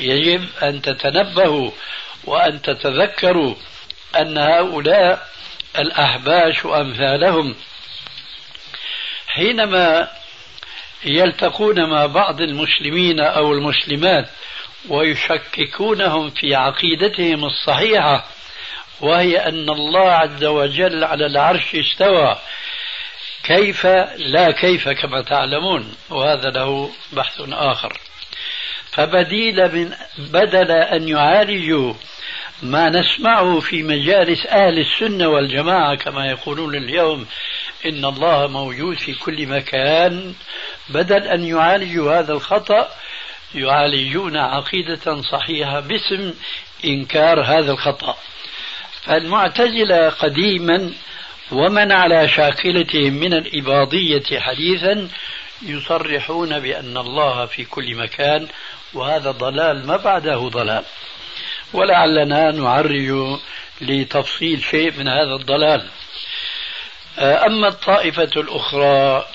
يجب 0.00 0.48
أن 0.62 0.82
تتنبهوا 0.82 1.70
وأن 2.24 2.62
تتذكروا 2.62 3.54
أن 4.16 4.38
هؤلاء 4.38 5.28
الأحباش 5.78 6.64
وأمثالهم 6.64 7.54
حينما 9.26 10.08
يلتقون 11.04 11.90
مع 11.90 12.06
بعض 12.06 12.40
المسلمين 12.40 13.20
أو 13.20 13.52
المسلمات 13.52 14.28
ويشككونهم 14.88 16.30
في 16.30 16.54
عقيدتهم 16.54 17.44
الصحيحة 17.44 18.26
وهي 19.00 19.36
أن 19.36 19.70
الله 19.70 20.10
عز 20.10 20.44
وجل 20.44 21.04
على 21.04 21.26
العرش 21.26 21.74
استوى. 21.74 22.38
كيف؟ 23.44 23.86
لا 24.16 24.50
كيف 24.50 24.88
كما 24.88 25.22
تعلمون. 25.22 25.94
وهذا 26.10 26.50
له 26.50 26.90
بحث 27.12 27.40
آخر. 27.52 27.98
فبديل 28.90 29.74
من 29.74 29.94
بدل 30.18 30.70
أن 30.70 31.08
يعالجوا 31.08 31.94
ما 32.62 32.88
نسمعه 32.88 33.60
في 33.60 33.82
مجالس 33.82 34.46
أهل 34.46 34.78
السنة 34.78 35.28
والجماعة 35.28 35.94
كما 35.94 36.26
يقولون 36.26 36.74
اليوم 36.74 37.26
إن 37.86 38.04
الله 38.04 38.46
موجود 38.46 38.98
في 38.98 39.14
كل 39.14 39.46
مكان. 39.46 40.34
بدل 40.88 41.22
أن 41.22 41.44
يعالجوا 41.44 42.18
هذا 42.18 42.32
الخطأ 42.32 42.88
يعالجون 43.54 44.36
عقيدة 44.36 45.22
صحيحة 45.22 45.80
باسم 45.80 46.34
إنكار 46.84 47.40
هذا 47.40 47.72
الخطأ. 47.72 48.16
فالمعتزلة 49.02 50.08
قديما 50.08 50.92
ومن 51.52 51.92
على 51.92 52.28
شاكلتهم 52.28 53.12
من 53.12 53.34
الإباضية 53.34 54.40
حديثا 54.40 55.08
يصرحون 55.62 56.60
بأن 56.60 56.96
الله 56.96 57.46
في 57.46 57.64
كل 57.64 57.94
مكان 57.96 58.48
وهذا 58.94 59.30
ضلال 59.30 59.86
ما 59.86 59.96
بعده 59.96 60.48
ضلال. 60.48 60.84
ولعلنا 61.72 62.50
نعرج 62.50 63.38
لتفصيل 63.80 64.62
شيء 64.62 64.92
من 64.98 65.08
هذا 65.08 65.34
الضلال. 65.40 65.88
أما 67.18 67.68
الطائفة 67.68 68.30
الأخرى 68.36 69.26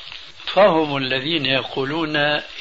فهم 0.45 0.97
الذين 0.97 1.45
يقولون 1.45 2.15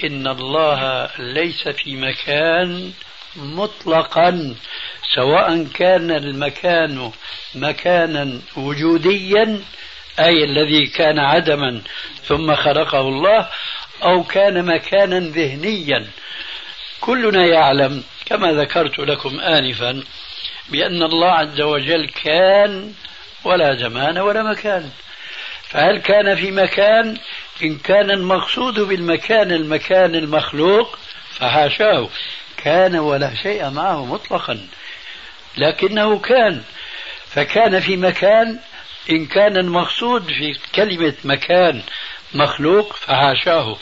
إن 0.04 0.26
الله 0.26 1.10
ليس 1.18 1.68
في 1.68 1.96
مكان 1.96 2.92
مطلقا. 3.36 4.54
سواء 5.14 5.66
كان 5.74 6.10
المكان 6.10 7.10
مكانا 7.54 8.40
وجوديا 8.56 9.60
أي 10.18 10.44
الذي 10.44 10.86
كان 10.86 11.18
عدما 11.18 11.82
ثم 12.24 12.54
خلقه 12.54 13.00
الله 13.00 13.48
أو 14.02 14.22
كان 14.22 14.64
مكانا 14.64 15.18
ذهنيا. 15.18 16.06
كلنا 17.00 17.46
يعلم 17.46 18.02
كما 18.26 18.52
ذكرت 18.52 18.98
لكم 18.98 19.40
آنفا 19.40 20.02
بأن 20.68 21.02
الله 21.02 21.30
عز 21.30 21.60
وجل 21.60 22.08
كان 22.24 22.92
ولا 23.44 23.74
زمان 23.74 24.18
ولا 24.18 24.42
مكان. 24.42 24.90
فهل 25.62 25.98
كان 25.98 26.36
في 26.36 26.50
مكان؟ 26.50 27.16
إن 27.62 27.78
كان 27.78 28.10
المقصود 28.10 28.80
بالمكان 28.80 29.52
المكان 29.52 30.14
المخلوق 30.14 30.98
فحاشاه. 31.30 32.08
كان 32.56 32.96
ولا 32.96 33.34
شيء 33.34 33.70
معه 33.70 34.04
مطلقا. 34.04 34.68
لكنه 35.56 36.18
كان 36.18 36.62
فكان 37.26 37.80
في 37.80 37.96
مكان 37.96 38.58
إن 39.10 39.26
كان 39.26 39.56
المقصود 39.56 40.24
في 40.24 40.58
كلمة 40.74 41.14
مكان 41.24 41.82
مخلوق 42.34 42.96
فحاشاه. 42.96 43.76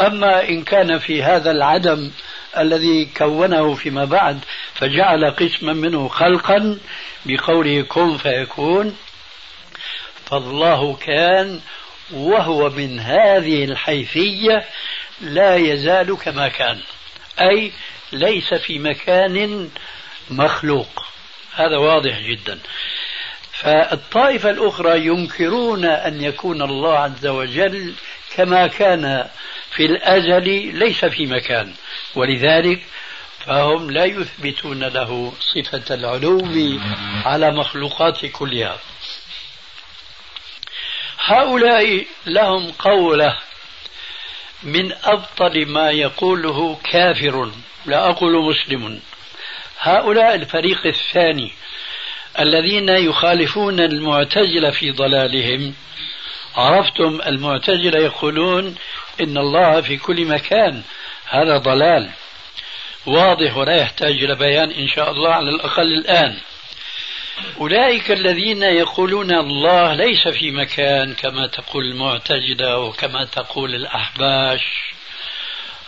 أما 0.00 0.48
إن 0.48 0.64
كان 0.64 0.98
في 0.98 1.22
هذا 1.22 1.50
العدم 1.50 2.10
الذي 2.58 3.04
كونه 3.16 3.74
فيما 3.74 4.04
بعد 4.04 4.40
فجعل 4.74 5.30
قسما 5.30 5.72
منه 5.72 6.08
خلقا 6.08 6.78
بقوله 7.26 7.82
كن 7.82 8.16
فيكون. 8.16 8.96
فالله 10.26 10.96
كان 10.96 11.60
وهو 12.12 12.70
من 12.70 13.00
هذه 13.00 13.64
الحيثية 13.64 14.64
لا 15.20 15.56
يزال 15.56 16.18
كما 16.18 16.48
كان. 16.48 16.80
أي 17.40 17.72
ليس 18.12 18.54
في 18.54 18.78
مكان 18.78 19.68
مخلوق. 20.30 21.06
هذا 21.54 21.76
واضح 21.76 22.18
جدا. 22.18 22.58
فالطائفة 23.52 24.50
الأخرى 24.50 25.06
ينكرون 25.06 25.84
أن 25.84 26.20
يكون 26.20 26.62
الله 26.62 26.98
عز 26.98 27.26
وجل 27.26 27.94
كما 28.34 28.66
كان 28.66 29.28
في 29.70 29.86
الأزل 29.86 30.76
ليس 30.78 31.04
في 31.04 31.26
مكان. 31.26 31.74
ولذلك 32.14 32.82
فهم 33.46 33.90
لا 33.90 34.04
يثبتون 34.04 34.84
له 34.84 35.32
صفة 35.40 35.94
العلو 35.94 36.48
على 37.24 37.50
مخلوقات 37.50 38.26
كلها. 38.26 38.78
هؤلاء 41.18 42.06
لهم 42.26 42.72
قولة 42.72 43.38
من 44.62 44.92
أبطل 45.04 45.66
ما 45.66 45.90
يقوله 45.90 46.78
كافر 46.90 47.50
لا 47.86 48.10
أقول 48.10 48.32
مسلم. 48.44 49.00
هؤلاء 49.84 50.34
الفريق 50.34 50.86
الثاني 50.86 51.52
الذين 52.38 52.88
يخالفون 52.88 53.80
المعتزلة 53.80 54.70
في 54.70 54.90
ضلالهم. 54.90 55.74
عرفتم 56.56 57.20
المعتزلة 57.26 57.98
يقولون 58.00 58.74
إن 59.20 59.38
الله 59.38 59.80
في 59.80 59.96
كل 59.96 60.24
مكان 60.24 60.82
هذا 61.28 61.58
ضلال. 61.58 62.10
واضح 63.06 63.56
ولا 63.56 63.76
يحتاج 63.76 64.10
إلى 64.10 64.34
بيان 64.34 64.70
إن 64.70 64.88
شاء 64.88 65.10
الله 65.10 65.34
على 65.34 65.50
الأقل 65.50 65.94
الآن. 65.94 66.36
أولئك 67.60 68.10
الذين 68.10 68.62
يقولون 68.62 69.34
الله 69.34 69.94
ليس 69.94 70.28
في 70.28 70.50
مكان 70.50 71.14
كما 71.14 71.46
تقول 71.46 71.84
المعتزلة 71.84 72.78
وكما 72.78 73.24
تقول 73.24 73.74
الأحباش. 73.74 74.62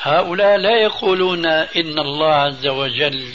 هؤلاء 0.02 0.56
لا 0.56 0.82
يقولون 0.82 1.46
إن 1.46 1.98
الله 1.98 2.35
عز 2.35 2.66
وجل 2.66 3.32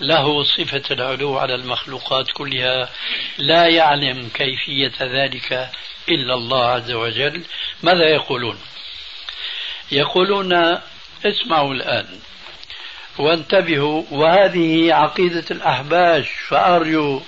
له 0.00 0.42
صفة 0.42 0.82
العلو 0.90 1.38
على 1.38 1.54
المخلوقات 1.54 2.30
كلها 2.30 2.88
لا 3.38 3.66
يعلم 3.66 4.28
كيفية 4.34 4.92
ذلك 5.02 5.70
إلا 6.08 6.34
الله 6.34 6.64
عز 6.64 6.92
وجل. 6.92 7.42
ماذا 7.82 8.08
يقولون؟ 8.08 8.58
يقولون 9.92 10.78
اسمعوا 11.24 11.74
الآن 11.74 12.06
وانتبهوا 13.18 14.02
وهذه 14.10 14.94
عقيدة 14.94 15.44
الأحباش 15.50 16.28
فأرجو 16.48 17.22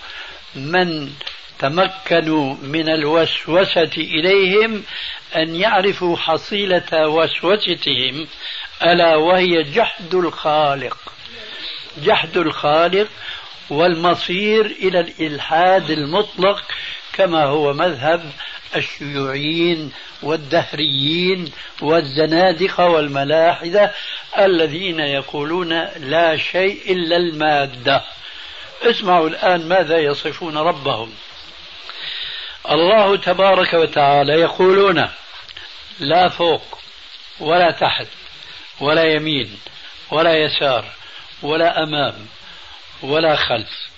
من 0.54 1.12
تمكنوا 1.58 2.54
من 2.62 2.88
الوسوسة 2.88 3.90
إليهم 3.96 4.82
أن 5.36 5.54
يعرفوا 5.54 6.16
حصيلة 6.16 7.08
وسوستهم 7.08 8.28
ألا 8.82 9.16
وهي 9.16 9.62
جحد 9.62 10.14
الخالق. 10.14 11.12
جحد 12.04 12.36
الخالق 12.36 13.08
والمصير 13.70 14.66
إلى 14.66 15.00
الإلحاد 15.00 15.90
المطلق 15.90 16.64
كما 17.12 17.44
هو 17.44 17.72
مذهب 17.72 18.32
الشيوعيين 18.76 19.92
والدهريين 20.22 21.52
والزنادقة 21.82 22.86
والملاحدة 22.86 23.92
الذين 24.38 25.00
يقولون 25.00 25.88
لا 25.96 26.36
شيء 26.36 26.92
إلا 26.92 27.16
المادة. 27.16 28.04
اسمعوا 28.82 29.28
الآن 29.28 29.68
ماذا 29.68 29.98
يصفون 29.98 30.58
ربهم. 30.58 31.12
الله 32.70 33.16
تبارك 33.16 33.74
وتعالى 33.74 34.32
يقولون 34.32 35.08
لا 36.00 36.28
فوق 36.28 36.78
ولا 37.40 37.70
تحت 37.70 38.06
ولا 38.80 39.04
يمين 39.04 39.58
ولا 40.10 40.36
يسار 40.36 40.84
ولا 41.42 41.82
أمام 41.82 42.26
ولا 43.02 43.36
خلف. 43.36 43.88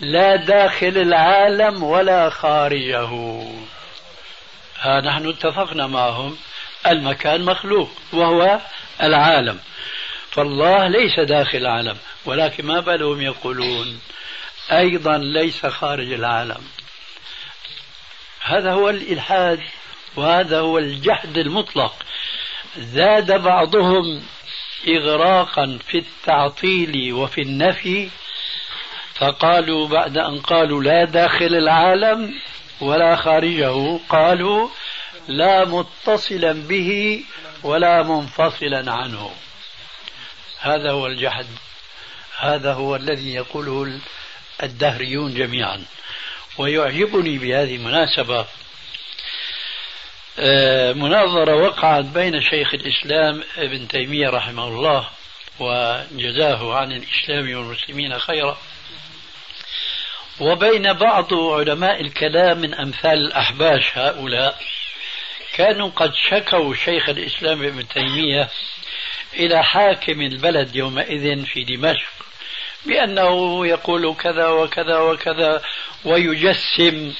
لا 0.00 0.36
داخل 0.36 0.98
العالم 0.98 1.82
ولا 1.82 2.30
خارجه. 2.30 3.10
ها 4.80 5.00
نحن 5.00 5.28
اتفقنا 5.28 5.86
معهم. 5.86 6.36
المكان 6.86 7.44
مخلوق 7.44 7.90
وهو 8.12 8.60
العالم. 9.02 9.58
فالله 10.30 10.88
ليس 10.88 11.20
داخل 11.20 11.58
العالم 11.58 11.96
ولكن 12.24 12.66
ما 12.66 12.80
بالهم 12.80 13.20
يقولون؟ 13.20 14.00
أيضا 14.72 15.18
ليس 15.18 15.66
خارج 15.66 16.12
العالم. 16.12 16.68
هذا 18.40 18.72
هو 18.72 18.90
الإلحاد 18.90 19.60
وهذا 20.16 20.60
هو 20.60 20.78
الجحد 20.78 21.38
المطلق. 21.38 21.94
زاد 22.76 23.42
بعضهم 23.42 24.22
إغراقا 24.88 25.78
في 25.88 25.98
التعطيل 25.98 27.12
وفي 27.12 27.40
النفي 27.40 28.08
فقالوا 29.14 29.88
بعد 29.88 30.18
أن 30.18 30.40
قالوا 30.40 30.82
لا 30.82 31.04
داخل 31.04 31.54
العالم 31.54 32.34
ولا 32.80 33.16
خارجه 33.16 33.98
قالوا 34.08 34.68
لا 35.28 35.64
متصلا 35.64 36.52
به 36.52 37.20
ولا 37.62 38.02
منفصلا 38.02 38.92
عنه. 38.92 39.30
هذا 40.60 40.90
هو 40.90 41.06
الجحد 41.06 41.46
هذا 42.38 42.72
هو 42.72 42.96
الذي 42.96 43.34
يقوله 43.34 44.00
الدهريون 44.62 45.34
جميعا. 45.34 45.84
ويعجبني 46.58 47.38
بهذه 47.38 47.76
المناسبة 47.76 48.46
مناظرة 50.94 51.54
وقعت 51.54 52.04
بين 52.04 52.40
شيخ 52.40 52.74
الإسلام 52.74 53.42
ابن 53.56 53.88
تيمية 53.88 54.28
رحمه 54.28 54.68
الله 54.68 55.08
وجزاه 55.60 56.74
عن 56.74 56.92
الإسلام 56.92 57.58
والمسلمين 57.58 58.18
خيرا. 58.18 58.58
وبين 60.40 60.92
بعض 60.92 61.34
علماء 61.34 62.00
الكلام 62.00 62.58
من 62.58 62.74
أمثال 62.74 63.18
الأحباش 63.18 63.98
هؤلاء 63.98 64.60
كانوا 65.54 65.90
قد 65.96 66.12
شكوا 66.30 66.74
شيخ 66.74 67.08
الإسلام 67.08 67.62
ابن 67.62 67.88
تيمية 67.88 68.48
إلى 69.34 69.64
حاكم 69.64 70.20
البلد 70.20 70.76
يومئذ 70.76 71.44
في 71.44 71.64
دمشق 71.64 72.10
بأنه 72.86 73.66
يقول 73.66 74.14
كذا 74.14 74.48
وكذا 74.48 74.98
وكذا 74.98 75.62
ويجسم 76.04 77.14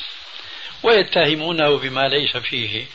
ويتهمونه 0.82 1.78
بما 1.78 2.08
ليس 2.08 2.36
فيه. 2.36 2.86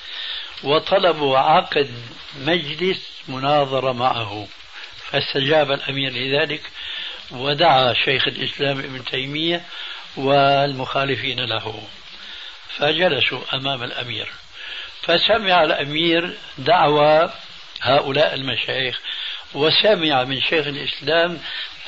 وطلبوا 0.63 1.37
عقد 1.37 1.91
مجلس 2.39 3.21
مناظرة 3.27 3.91
معه. 3.91 4.47
فاستجاب 5.11 5.71
الأمير 5.71 6.11
لذلك 6.11 6.61
ودعا 7.31 7.93
شيخ 7.93 8.27
الإسلام 8.27 8.79
ابن 8.79 9.05
تيمية 9.05 9.65
والمخالفين 10.17 11.39
له. 11.39 11.83
فجلسوا 12.77 13.41
أمام 13.53 13.83
الأمير. 13.83 14.27
فسمع 15.01 15.63
الأمير 15.63 16.33
دعوى 16.57 17.33
هؤلاء 17.81 18.33
المشايخ 18.33 19.01
وسمع 19.53 20.23
من 20.23 20.41
شيخ 20.41 20.67
الإسلام 20.67 21.39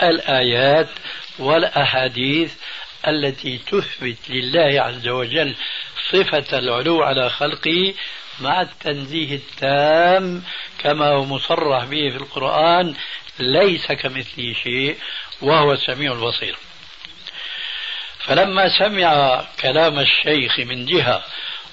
الآيات 0.04 0.90
والأحاديث 1.40 2.54
التي 3.08 3.58
تثبت 3.58 4.30
لله 4.30 4.82
عز 4.82 5.08
وجل 5.08 5.56
صفة 6.12 6.60
العلو 6.60 7.04
على 7.04 7.30
خلقه 7.30 7.94
مع 8.40 8.62
التنزيه 8.62 9.36
التام 9.36 10.44
كما 10.80 11.10
هو 11.10 11.26
مصرح 11.26 11.84
به 11.84 12.10
في 12.10 12.16
القرآن 12.16 12.96
ليس 13.40 13.92
كمثله 13.92 14.54
شيء 14.54 14.98
وهو 15.42 15.72
السميع 15.72 16.12
البصير. 16.14 16.56
فلما 18.20 18.80
سمع 18.80 19.44
كلام 19.62 20.00
الشيخ 20.00 20.60
من 20.60 20.86
جهة 20.86 21.24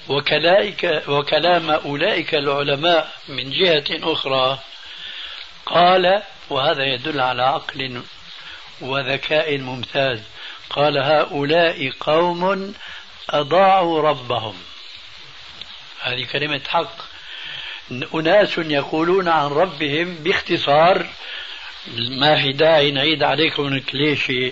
وكلائك 0.09 1.03
وكلام 1.07 1.69
أولئك 1.69 2.35
العلماء 2.35 3.11
من 3.27 3.51
جهة 3.51 4.13
أخرى 4.13 4.59
قال 5.65 6.23
وهذا 6.49 6.83
يدل 6.83 7.21
على 7.21 7.43
عقل 7.43 8.01
وذكاء 8.81 9.57
ممتاز 9.57 10.19
قال 10.69 10.97
هؤلاء 10.97 11.91
قوم 11.99 12.73
أضاعوا 13.29 14.01
ربهم. 14.01 14.55
هذه 16.01 16.25
كلمة 16.25 16.61
حق. 16.67 16.95
أناس 18.15 18.57
يقولون 18.57 19.27
عن 19.27 19.47
ربهم 19.47 20.15
باختصار 20.15 21.07
ما 21.97 22.41
في 22.41 22.51
داعي 22.51 22.91
نعيد 22.91 23.23
عليكم 23.23 23.67
الكليشة 23.67 24.51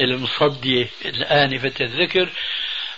المصدية 0.00 0.88
الآنفة 1.04 1.72
الذكر. 1.80 2.28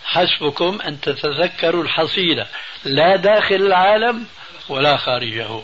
حسبكم 0.04 0.78
أن 0.80 1.00
تتذكروا 1.00 1.82
الحصيلة. 1.82 2.46
لا 2.84 3.16
داخل 3.16 3.54
العالم 3.54 4.26
ولا 4.68 4.96
خارجه. 4.96 5.62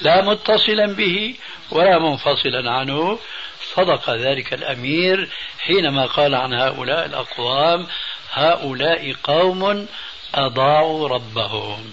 لا 0.00 0.22
متصلا 0.22 0.86
به 0.86 1.34
ولا 1.70 1.98
منفصلا 1.98 2.70
عنه. 2.70 3.18
صدق 3.74 4.10
ذلك 4.10 4.54
الأمير 4.54 5.28
حينما 5.58 6.06
قال 6.06 6.34
عن 6.34 6.54
هؤلاء 6.54 7.06
الأقوام 7.06 7.86
هؤلاء 8.32 9.14
قوم 9.22 9.86
أضاعوا 10.46 11.08
ربهم. 11.08 11.92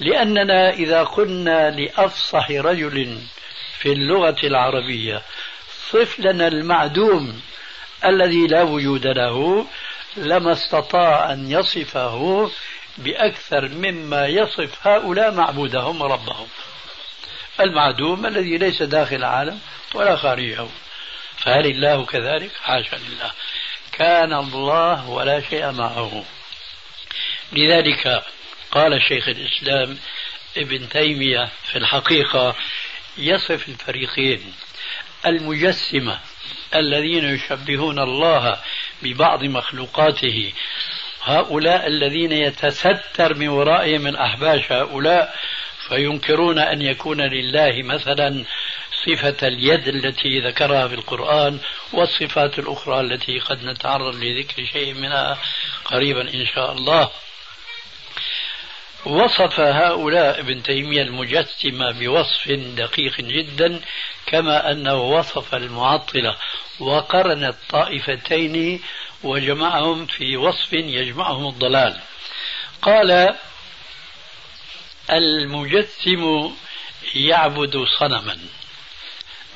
لأننا 0.00 0.70
إذا 0.70 1.02
قلنا 1.02 1.70
لأفصح 1.70 2.50
رجل 2.50 3.18
في 3.78 3.92
اللغة 3.92 4.36
العربية 4.44 5.22
صف 5.90 6.20
لنا 6.20 6.48
المعدوم 6.48 7.40
الذي 8.04 8.46
لا 8.46 8.62
وجود 8.62 9.06
له 9.06 9.66
لما 10.16 10.52
استطاع 10.52 11.32
أن 11.32 11.50
يصفه 11.50 12.50
بأكثر 12.98 13.68
مما 13.68 14.26
يصف 14.26 14.86
هؤلاء 14.86 15.34
معبودهم 15.34 16.02
وربهم 16.02 16.46
المعدوم 17.60 18.26
الذي 18.26 18.58
ليس 18.58 18.82
داخل 18.82 19.16
العالم 19.16 19.60
ولا 19.94 20.16
خارجه. 20.16 20.66
فهل 21.36 21.66
الله 21.66 22.04
كذلك؟ 22.04 22.50
حاشا 22.62 22.96
لله. 22.96 23.30
كان 23.92 24.32
الله 24.32 25.08
ولا 25.08 25.40
شيء 25.40 25.70
معه. 25.70 26.24
لذلك 27.52 28.22
قال 28.70 29.02
شيخ 29.02 29.28
الإسلام 29.28 29.98
ابن 30.56 30.88
تيمية 30.88 31.48
في 31.64 31.78
الحقيقة 31.78 32.56
يصف 33.18 33.68
الفريقين 33.68 34.52
المجسمة 35.26 36.18
الذين 36.74 37.24
يشبهون 37.24 37.98
الله 37.98 38.60
ببعض 39.02 39.44
مخلوقاته. 39.44 40.52
هؤلاء 41.22 41.86
الذين 41.86 42.32
يتستر 42.32 43.34
من 43.34 43.48
ورائهم 43.48 44.06
الأحباش 44.06 44.72
هؤلاء 44.72 45.34
فينكرون 45.88 46.58
أن 46.58 46.82
يكون 46.82 47.20
لله 47.20 47.82
مثلا 47.82 48.44
صفة 49.06 49.48
اليد 49.48 49.88
التي 49.88 50.40
ذكرها 50.40 50.88
في 50.88 50.94
القرآن 50.94 51.58
والصفات 51.92 52.58
الأخرى 52.58 53.00
التي 53.00 53.38
قد 53.38 53.64
نتعرض 53.64 54.14
لذكر 54.14 54.64
شيء 54.72 54.94
منها 54.94 55.38
قريبا 55.84 56.20
إن 56.34 56.46
شاء 56.46 56.72
الله. 56.72 57.10
وصف 59.06 59.60
هؤلاء 59.60 60.40
ابن 60.40 60.62
تيمية 60.62 61.02
المجسمة 61.02 61.90
بوصف 61.90 62.50
دقيق 62.50 63.20
جدا 63.20 63.80
كما 64.26 64.72
أنه 64.72 64.94
وصف 64.94 65.54
المعطلة 65.54 66.36
وقرن 66.80 67.44
الطائفتين 67.44 68.82
وجمعهم 69.22 70.06
في 70.06 70.36
وصف 70.36 70.72
يجمعهم 70.72 71.48
الضلال. 71.48 72.00
قال 72.82 73.36
المجسم 75.10 76.54
يعبد 77.14 77.84
صنما. 77.98 78.38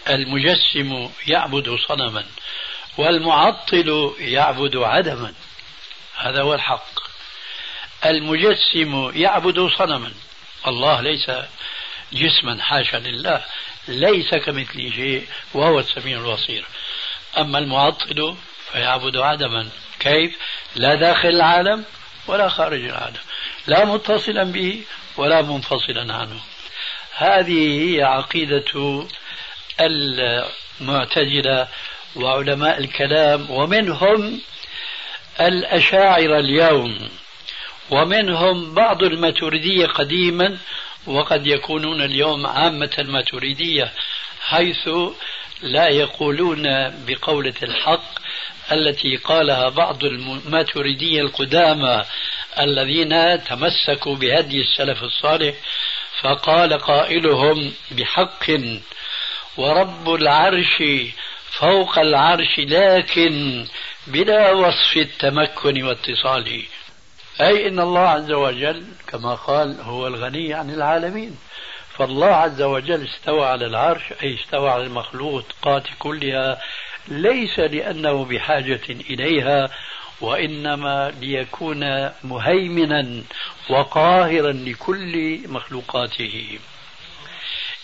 المجسم 0.09 1.11
يعبد 1.27 1.77
صنما 1.89 2.25
والمعطل 2.99 4.15
يعبد 4.19 4.77
عدما. 4.77 5.35
هذا 6.17 6.43
هو 6.43 6.55
الحق. 6.55 7.04
المجسم 8.07 9.11
يعبد 9.15 9.69
صنما. 9.79 10.13
الله 10.67 11.01
ليس 11.01 11.31
جسما 12.13 12.63
حاشا 12.63 12.97
لله. 12.97 13.45
ليس 13.89 14.35
كمثله 14.35 14.91
شيء 14.91 15.27
وهو 15.55 15.79
السميع 15.79 16.19
البصير. 16.19 16.65
أما 17.39 17.59
المعطل 17.59 18.37
فيعبد 18.73 19.17
عدما. 19.17 19.69
كيف؟ 20.01 20.37
لا 20.77 20.95
داخل 20.95 21.29
العالم 21.29 21.85
ولا 22.27 22.49
خارج 22.49 22.85
العالم. 22.85 23.21
لا 23.67 23.85
متصلا 23.85 24.45
به 24.45 24.83
ولا 25.17 25.43
منفصلا 25.43 26.15
عنه. 26.15 26.41
هذه 27.17 27.95
هي 27.97 28.03
عقيدة 28.03 29.07
المعتزلة 29.81 31.69
وعلماء 32.17 32.79
الكلام 32.79 33.51
ومنهم 33.51 34.41
الأشاعرة 35.41 36.39
اليوم. 36.39 37.09
ومنهم 37.91 38.75
بعض 38.75 39.03
الماتريدية 39.03 39.87
قديما 39.87 40.59
وقد 41.07 41.47
يكونون 41.47 42.03
اليوم 42.03 42.47
عامة 42.47 42.91
الماتريدية 42.99 43.93
حيث 44.41 44.89
لا 45.63 45.89
يقولون 45.89 46.63
بقولة 47.07 47.55
الحق 47.63 48.19
التي 48.73 49.17
قالها 49.17 49.69
بعض 49.69 50.05
الماتريدية 50.05 51.21
القدامى 51.21 52.05
الذين 52.61 53.45
تمسكوا 53.45 54.17
بهدي 54.17 54.61
السلف 54.61 55.03
الصالح 55.03 55.55
فقال 56.21 56.79
قائلهم 56.79 57.73
بحق 57.91 58.45
ورب 59.57 60.15
العرش 60.15 60.83
فوق 61.51 61.99
العرش 61.99 62.59
لكن 62.59 63.67
بلا 64.07 64.51
وصف 64.51 64.97
التمكن 64.97 65.83
واتصاله. 65.83 66.63
أي 67.41 67.69
إن 67.69 67.81
الله 67.81 68.01
عز 68.01 68.33
وجل 68.33 68.85
كما 69.07 69.35
قال 69.35 69.81
هو 69.81 70.07
الغني 70.07 70.55
عن 70.55 70.71
العالمين. 70.71 71.39
فالله 71.99 72.27
عز 72.27 72.63
وجل 72.63 73.05
استوى 73.05 73.47
على 73.47 73.67
العرش 73.67 74.03
أي 74.23 74.35
استوى 74.35 74.71
على 74.71 74.83
المخلوقات 74.83 75.87
كلها. 75.99 76.61
ليس 77.09 77.59
لأنه 77.59 78.25
بحاجة 78.25 78.81
إليها 78.89 79.71
وإنما 80.21 81.13
ليكون 81.21 82.11
مهيمنا 82.25 83.23
وقاهرا 83.71 84.53
لكل 84.53 85.41
مخلوقاته. 85.49 86.59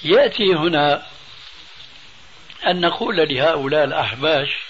يأتي 0.04 0.54
هنا 0.54 1.02
أن 2.66 2.80
نقول 2.80 3.16
لهؤلاء 3.16 3.84
الأحباش 3.84 4.69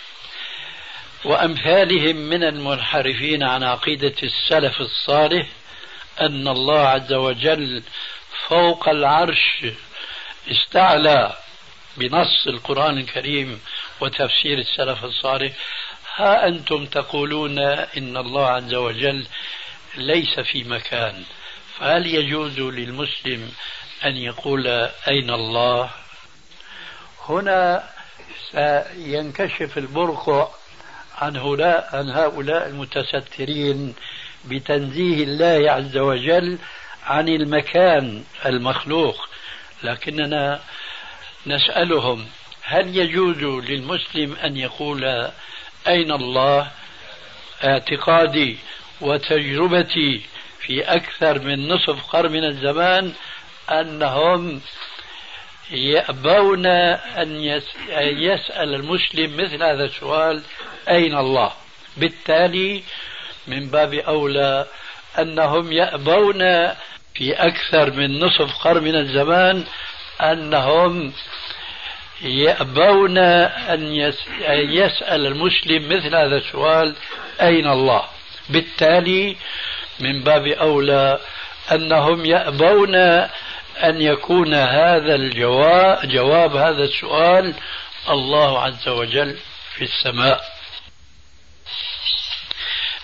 وأمثالهم 1.25 2.17
من 2.17 2.45
المنحرفين 2.45 3.43
عن 3.43 3.63
عقيدة 3.63 4.15
السلف 4.23 4.81
الصالح 4.81 5.47
أن 6.21 6.49
الله 6.49 6.81
عز 6.81 7.13
وجل 7.13 7.83
فوق 8.49 8.89
العرش 8.89 9.67
استعلى 10.51 11.37
بنص 11.97 12.47
القرآن 12.47 12.99
الكريم 12.99 13.61
وتفسير 14.01 14.59
السلف 14.59 15.05
الصالح. 15.05 15.53
ها 16.17 16.49
أنتم 16.49 16.87
تقولون 16.87 17.59
إن 17.59 18.17
الله 18.17 18.47
عز 18.47 18.75
وجل 18.75 19.27
ليس 19.97 20.41
في 20.41 20.65
مكان 20.65 21.25
فهل 21.79 22.07
يجوز 22.07 22.61
للمسلم 22.61 23.53
أن 24.05 24.17
يقول 24.17 24.67
أين 25.09 25.31
الله؟ 25.31 25.91
هنا 27.29 27.91
سينكشف 28.53 29.79
البرقع 29.79 30.49
عن 31.21 31.37
هؤلاء 31.37 31.89
عن 31.93 32.11
هؤلاء 32.11 32.69
المتسترين 32.69 33.95
بتنزيه 34.45 35.25
الله 35.25 35.71
عز 35.73 35.97
وجل 35.97 36.59
عن 37.07 37.29
المكان 37.29 38.25
المخلوق. 38.47 39.29
لكننا 39.83 40.61
نسألهم 41.47 42.27
هل 42.63 42.97
يجوز 42.97 43.37
للمسلم 43.71 44.35
أن 44.45 44.57
يقول 44.57 45.31
أين 45.89 46.13
الله؟ 46.13 46.71
اعتقادي 47.65 48.59
وتجربتي 49.01 50.23
في 50.61 50.83
أكثر 50.83 51.39
من 51.39 51.69
نصف 51.69 52.07
قرن 52.07 52.33
من 52.33 52.45
الزمان 52.45 53.13
أنهم 53.71 54.61
يأبون 55.71 56.67
أن 56.67 57.41
يسأل 58.19 58.75
المسلم 58.75 59.37
مثل 59.37 59.63
هذا 59.63 59.85
السؤال 59.85 60.43
أين 60.88 61.19
الله؟ 61.19 61.53
بالتالي 61.97 62.83
من 63.47 63.71
باب 63.71 63.95
أولى 63.95 64.66
أنهم 65.19 65.73
يأبون 65.73 66.38
في 67.14 67.33
أكثر 67.33 67.90
من 67.90 68.19
نصف 68.19 68.57
قرن 68.64 68.83
من 68.83 68.97
الزمان 68.97 69.64
أنهم 70.21 71.12
يأبون 72.23 73.19
أن 73.19 73.93
يسأل 74.49 75.27
المسلم 75.27 75.88
مثل 75.88 76.16
هذا 76.16 76.37
السؤال 76.37 76.95
أين 77.40 77.66
الله؟ 77.66 78.03
بالتالي 78.49 79.37
من 80.01 80.23
باب 80.23 80.47
أولى 80.47 81.19
أنهم 81.73 82.25
يأبون 82.25 82.95
أن 83.85 84.01
يكون 84.01 84.55
هذا 84.55 85.14
الجواب 85.14 86.09
جواب 86.09 86.57
هذا 86.57 86.85
السؤال 86.85 87.55
الله 88.11 88.62
عز 88.62 88.88
وجل 88.88 89.37
في 89.75 89.85
السماء. 89.85 90.60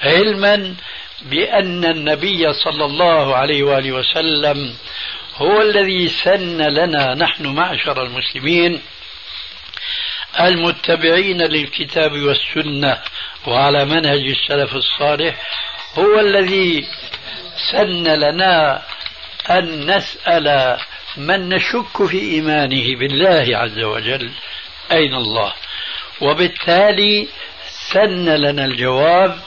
علما 0.02 0.74
بأن 1.22 1.84
النبي 1.84 2.52
صلى 2.52 2.84
الله 2.84 3.36
عليه 3.36 3.62
وآله 3.62 3.92
وسلم 3.92 4.74
هو 5.36 5.62
الذي 5.62 6.08
سن 6.08 6.62
لنا 6.62 7.14
نحن 7.14 7.46
معشر 7.46 8.02
المسلمين 8.02 8.82
المتبعين 10.40 11.42
للكتاب 11.42 12.12
والسنة 12.12 12.98
وعلى 13.46 13.84
منهج 13.84 14.20
السلف 14.28 14.74
الصالح 14.74 15.36
هو 15.98 16.20
الذي 16.20 16.86
سن 17.72 18.04
لنا 18.04 18.82
أن 19.50 19.96
نسأل 19.96 20.76
من 21.16 21.48
نشك 21.48 22.06
في 22.06 22.18
إيمانه 22.20 22.96
بالله 22.96 23.56
عز 23.58 23.78
وجل 23.78 24.30
أين 24.92 25.14
الله؟ 25.14 25.52
وبالتالي 26.20 27.28
سن 27.92 28.28
لنا 28.28 28.64
الجواب 28.64 29.38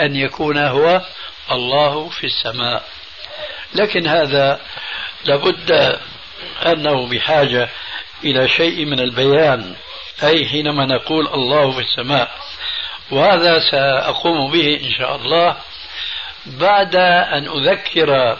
أن 0.00 0.16
يكون 0.16 0.58
هو 0.58 1.02
الله 1.52 2.08
في 2.08 2.26
السماء. 2.26 2.84
لكن 3.74 4.06
هذا 4.06 4.60
لابد 5.24 5.98
أنه 6.66 7.06
بحاجة 7.06 7.68
إلى 8.24 8.48
شيء 8.48 8.84
من 8.84 9.00
البيان 9.00 9.74
أي 10.22 10.48
حينما 10.48 10.86
نقول 10.86 11.26
الله 11.26 11.72
في 11.72 11.80
السماء. 11.80 12.30
وهذا 13.10 13.70
سأقوم 13.70 14.50
به 14.52 14.80
إن 14.84 14.90
شاء 14.98 15.16
الله 15.16 15.56
بعد 16.46 16.96
أن 16.96 17.48
أذكر 17.48 18.38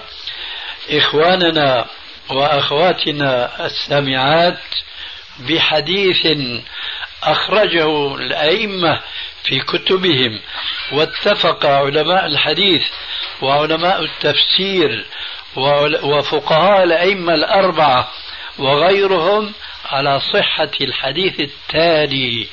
إخواننا 0.91 1.87
وأخواتنا 2.31 3.67
السامعات 3.67 4.59
بحديث 5.39 6.27
أخرجه 7.23 8.15
الأئمة 8.15 9.01
في 9.49 9.61
كتبهم. 9.61 10.41
واتفق 10.93 11.67
علماء 11.67 12.27
الحديث 12.27 12.83
وعلماء 13.43 14.03
التفسير 14.03 15.05
وفقهاء 16.03 16.85
الأئمة 16.85 17.35
الأربعة 17.35 18.09
وغيرهم 18.59 19.53
على 19.85 20.21
صحة 20.21 20.71
الحديث 20.81 21.41
التالي. 21.41 22.47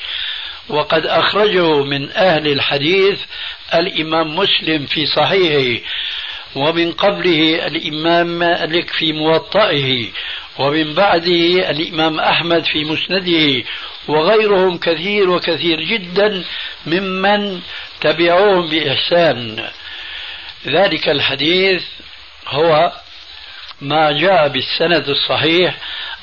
وقد 0.70 1.06
أخرجه 1.06 1.84
من 1.84 2.12
أهل 2.12 2.48
الحديث 2.48 3.20
الإمام 3.74 4.36
مسلم 4.36 4.86
في 4.86 5.06
صحيحه 5.06 5.82
ومن 6.56 6.92
قبله 6.92 7.68
الإمام 7.68 8.28
مالك 8.28 8.90
في 8.90 9.14
موطئه 9.14 10.08
ومن 10.60 10.94
بعده 10.94 11.70
الإمام 11.70 12.20
أحمد 12.20 12.66
في 12.66 12.84
مسنده 12.84 13.64
وغيرهم 14.08 14.78
كثير 14.78 15.30
وكثير 15.30 15.82
جدا 15.82 16.44
ممن 16.86 17.62
تبعوهم 18.02 18.70
بإحسان. 18.70 19.70
ذلك 20.68 21.10
الحديث 21.10 21.84
هو 22.48 22.92
ما 23.82 24.12
جاء 24.12 24.48
بالسند 24.48 25.10
الصحيح 25.10 25.76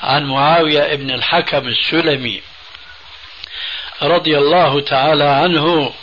عن 0.03 0.25
معاوية 0.25 0.95
بن 0.95 1.11
الحكم 1.11 1.67
السلمي 1.67 2.41
رضي 4.01 4.37
الله 4.37 4.81
تعالى 4.81 5.23
عنه 5.23 5.93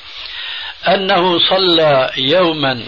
أنه 0.89 1.39
صلى 1.39 2.11
يوما 2.17 2.83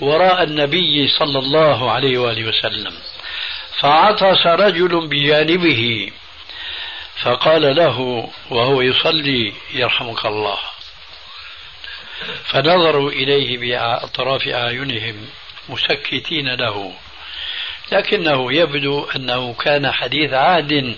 وراء 0.00 0.42
النبي 0.42 1.08
صلى 1.08 1.38
الله 1.38 1.90
عليه 1.90 2.18
وآله 2.18 2.48
وسلم 2.48 2.94
فعطس 3.80 4.46
رجل 4.46 5.08
بجانبه 5.08 6.10
فقال 7.22 7.76
له 7.76 8.28
وهو 8.50 8.80
يصلي 8.80 9.52
يرحمك 9.74 10.26
الله. 10.26 10.58
فنظروا 12.44 13.10
إليه 13.10 13.58
بأطراف 13.58 14.48
أعينهم 14.48 15.28
مسكتين 15.68 16.54
له 16.54 16.92
لكنه 17.92 18.52
يبدو 18.52 19.04
أنه 19.16 19.54
كان 19.54 19.92
حديث 19.92 20.32
عهد 20.32 20.96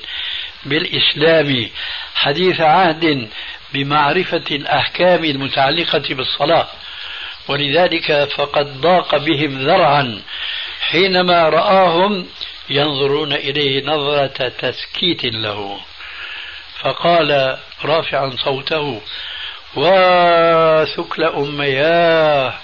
بالإسلام 0.64 1.70
حديث 2.14 2.60
عهد 2.60 3.28
بمعرفة 3.72 4.44
الأحكام 4.50 5.24
المتعلقة 5.24 6.14
بالصلاة. 6.14 6.68
ولذلك 7.48 8.28
فقد 8.36 8.80
ضاق 8.80 9.16
بهم 9.16 9.58
ذرعا 9.58 10.22
حينما 10.80 11.48
رآهم 11.48 12.26
ينظرون 12.70 13.32
إليه 13.32 13.84
نظرة 13.84 14.48
تسكيت 14.48 15.24
له. 15.24 15.80
فقال 16.80 17.58
رافعا 17.84 18.36
صوته 18.44 19.00
وثكل 19.76 21.24
أمياه 21.24 22.54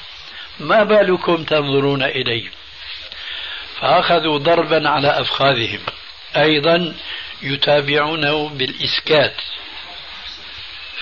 ما 0.60 0.82
بالكم 0.82 1.44
تنظرون 1.44 2.02
إلي؟ 2.02 2.50
فأخذوا 3.80 4.38
ضربا 4.38 4.88
على 4.88 5.20
أفخاذهم. 5.20 5.80
أيضا 6.36 6.94
يتابعونه 7.42 8.48
بالإسكات. 8.48 9.34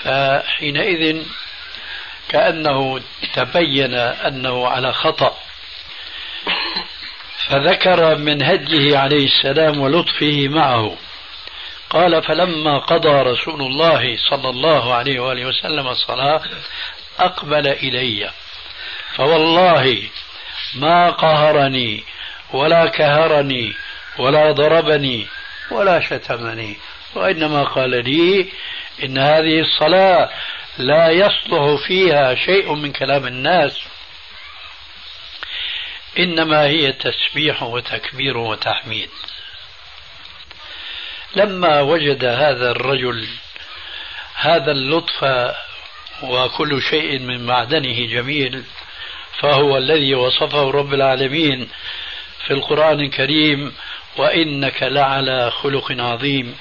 فحينئذ 0.03 1.23
كأنه 2.29 3.01
تبين 3.33 3.93
أنه 3.95 4.67
على 4.67 4.93
خطأ. 4.93 5.37
فذكر 7.47 8.15
من 8.15 8.43
هديه 8.43 8.97
عليه 8.97 9.25
السلام 9.25 9.79
ولطفه 9.79 10.47
معه. 10.47 10.97
قال 11.95 12.23
فلما 12.23 12.77
قضى 12.77 13.21
رسول 13.21 13.61
الله 13.61 14.17
صلى 14.29 14.49
الله 14.49 14.93
عليه 14.93 15.19
وآله 15.19 15.45
وسلم 15.45 15.87
الصلاة 15.87 16.41
أقبل 17.19 17.67
إلي. 17.67 18.31
فوالله 19.15 20.09
ما 20.75 21.09
قهرني 21.09 22.03
ولا 22.53 22.85
كهرني 22.87 23.73
ولا 24.19 24.51
ضربني 24.51 25.27
ولا 25.71 25.99
شتمني. 25.99 26.77
وإنما 27.15 27.63
قال 27.63 27.89
لي 27.89 28.49
إن 29.03 29.17
هذه 29.17 29.59
الصلاة 29.59 30.29
لا 30.77 31.09
يصلح 31.09 31.87
فيها 31.87 32.35
شيء 32.35 32.73
من 32.73 32.91
كلام 32.91 33.27
الناس. 33.27 33.81
إنما 36.19 36.63
هي 36.63 36.91
تسبيح 36.91 37.63
وتكبير 37.63 38.37
وتحميد. 38.37 39.09
لما 41.35 41.81
وجد 41.81 42.25
هذا 42.25 42.71
الرجل 42.71 43.27
هذا 44.35 44.71
اللطف 44.71 45.23
وكل 46.23 46.81
شيء 46.81 47.19
من 47.19 47.45
معدنه 47.45 48.07
جميل 48.07 48.63
فهو 49.39 49.77
الذي 49.77 50.15
وصفه 50.15 50.71
رب 50.71 50.93
العالمين 50.93 51.67
في 52.45 52.53
القرآن 52.53 52.99
الكريم 52.99 53.73
وإنك 54.17 54.83
لعلى 54.83 55.51
خلق 55.51 55.91
عظيم. 55.91 56.57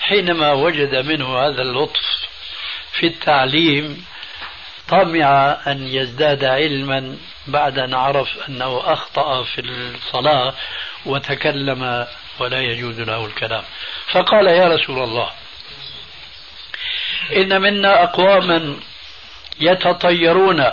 حينما 0.00 0.52
وجد 0.52 0.94
منه 1.06 1.38
هذا 1.38 1.62
اللطف 1.62 2.26
في 2.92 3.06
التعليم 3.06 4.04
طمع 4.88 5.58
أن 5.66 5.88
يزداد 5.88 6.44
علما 6.44 7.16
بعد 7.46 7.78
أن 7.78 7.94
عرف 7.94 8.28
أنه 8.48 8.92
أخطأ 8.92 9.42
في 9.42 9.60
الصلاة 9.60 10.54
وتكلم 11.06 12.06
ولا 12.38 12.60
يجوز 12.60 13.00
له 13.00 13.26
الكلام. 13.26 13.64
فقال 14.12 14.46
يا 14.46 14.68
رسول 14.68 15.02
الله 15.02 15.30
إن 17.36 17.60
منا 17.60 18.02
أقواما 18.02 18.76
يتطيرون. 19.60 20.64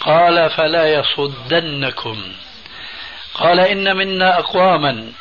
قال 0.00 0.50
فلا 0.50 0.94
يصدنكم. 0.94 2.32
قال 3.34 3.60
إن 3.60 3.96
منا 3.96 4.38
أقواما 4.38 5.12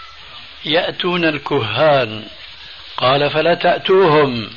يأتون 0.65 1.25
الكهان. 1.25 2.25
قال 2.97 3.29
فلا 3.29 3.53
تأتوهم. 3.53 4.49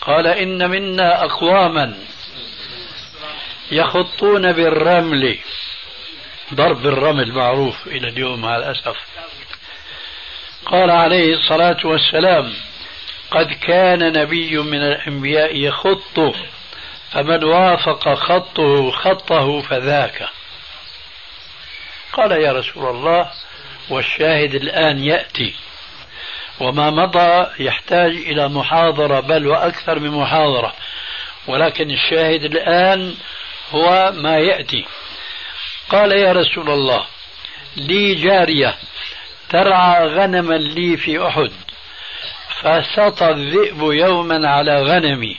قال 0.00 0.26
إن 0.26 0.70
منا 0.70 1.24
أقواما 1.24 1.94
يخطون 3.72 4.52
بالرمل. 4.52 5.38
ضرب 6.54 6.86
الرمل 6.86 7.32
معروف 7.32 7.86
إلى 7.86 8.08
اليوم 8.08 8.40
مع 8.40 8.56
الأسف. 8.56 8.96
قال 10.66 10.90
عليه 10.90 11.34
الصلاة 11.34 11.76
والسلام 11.84 12.54
قد 13.30 13.52
كان 13.52 14.12
نبي 14.12 14.58
من 14.58 14.82
الأنبياء 14.82 15.56
يخط 15.56 16.34
فمن 17.10 17.44
وافق 17.44 18.14
خطه 18.14 18.90
خطه 18.90 19.60
فذاك. 19.60 20.28
قال 22.12 22.32
يا 22.32 22.52
رسول 22.52 22.96
الله 22.96 23.30
والشاهد 23.90 24.54
الآن 24.54 25.04
يأتي 25.04 25.54
وما 26.60 26.90
مضى 26.90 27.46
يحتاج 27.58 28.10
إلى 28.10 28.48
محاضرة 28.48 29.20
بل 29.20 29.46
وأكثر 29.46 29.98
من 29.98 30.10
محاضرة 30.10 30.74
ولكن 31.46 31.90
الشاهد 31.90 32.44
الآن 32.44 33.14
هو 33.70 34.12
ما 34.14 34.38
يأتي. 34.38 34.84
قال 35.88 36.12
يا 36.12 36.32
رسول 36.32 36.70
الله 36.70 37.04
لي 37.76 38.14
جارية 38.14 38.74
ترعى 39.54 40.06
غنما 40.06 40.54
لي 40.54 40.96
في 40.96 41.26
أحد 41.28 41.52
فسطى 42.60 43.30
الذئب 43.30 43.82
يوما 43.82 44.48
على 44.48 44.82
غنمي 44.82 45.36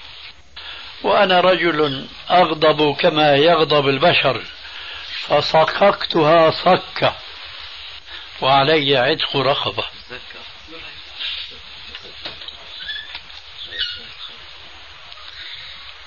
وأنا 1.04 1.40
رجل 1.40 2.08
أغضب 2.32 2.96
كما 2.96 3.36
يغضب 3.36 3.88
البشر 3.88 4.42
فصككتها 5.28 6.52
صكة 6.52 7.16
وعلي 8.42 8.98
عتق 8.98 9.38
رقبة 9.38 9.84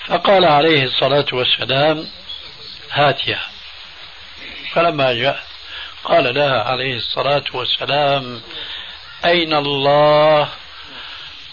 فقال 0.07 0.45
عليه 0.45 0.85
الصلاة 0.85 1.27
والسلام 1.33 2.09
هاتيها 2.91 3.49
فلما 4.73 5.13
جاء 5.13 5.48
قال 6.05 6.35
لها 6.35 6.63
عليه 6.63 6.97
الصلاة 6.97 7.45
والسلام 7.55 8.41
أين 9.25 9.55
الله؟ 9.55 10.49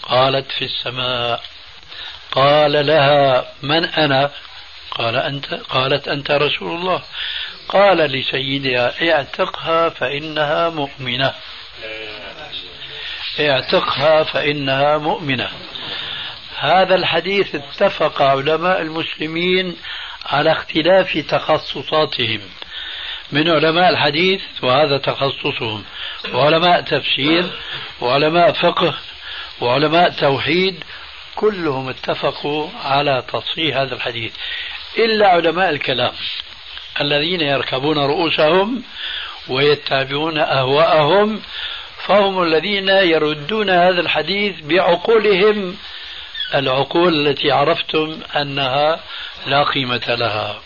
قالت 0.02 0.52
في 0.52 0.64
السماء. 0.64 1.42
قال 2.32 2.86
لها 2.86 3.52
من 3.62 3.84
أنا؟ 3.84 4.30
قال 4.90 5.16
أنت 5.16 5.54
قالت 5.54 6.08
أنت 6.08 6.30
رسول 6.30 6.76
الله. 6.76 7.02
قال 7.68 7.96
لسيدها 7.98 9.12
اعتقها 9.12 9.88
فإنها 9.88 10.68
مؤمنة. 10.68 11.34
اعتقها 13.40 14.24
فإنها 14.24 14.98
مؤمنة. 14.98 15.50
هذا 16.58 16.94
الحديث 16.94 17.54
اتفق 17.54 18.22
علماء 18.22 18.80
المسلمين 18.80 19.76
على 20.26 20.52
اختلاف 20.52 21.18
تخصصاتهم. 21.18 22.40
من 23.32 23.50
علماء 23.50 23.90
الحديث 23.90 24.40
وهذا 24.62 24.98
تخصصهم. 24.98 25.84
وعلماء 26.34 26.80
تفسير 26.80 27.44
وعلماء 28.00 28.52
فقه 28.52 28.94
وعلماء 29.60 30.10
توحيد 30.10 30.84
كلهم 31.34 31.88
اتفقوا 31.88 32.68
على 32.84 33.24
تصحيح 33.32 33.76
هذا 33.76 33.94
الحديث. 33.94 34.32
إلا 34.98 35.28
علماء 35.28 35.70
الكلام 35.70 36.12
الذين 37.00 37.40
يركبون 37.40 37.98
رؤوسهم 37.98 38.82
ويتبعون 39.48 40.38
أهواءهم 40.38 41.42
فهم 42.06 42.42
الذين 42.42 42.88
يردون 42.88 43.70
هذا 43.70 44.00
الحديث 44.00 44.60
بعقولهم. 44.60 45.76
العقول 46.54 47.28
التي 47.28 47.50
عرفتم 47.50 48.20
أنها 48.36 49.00
لا 49.46 49.62
قيمة 49.62 50.14
لها. 50.14 50.60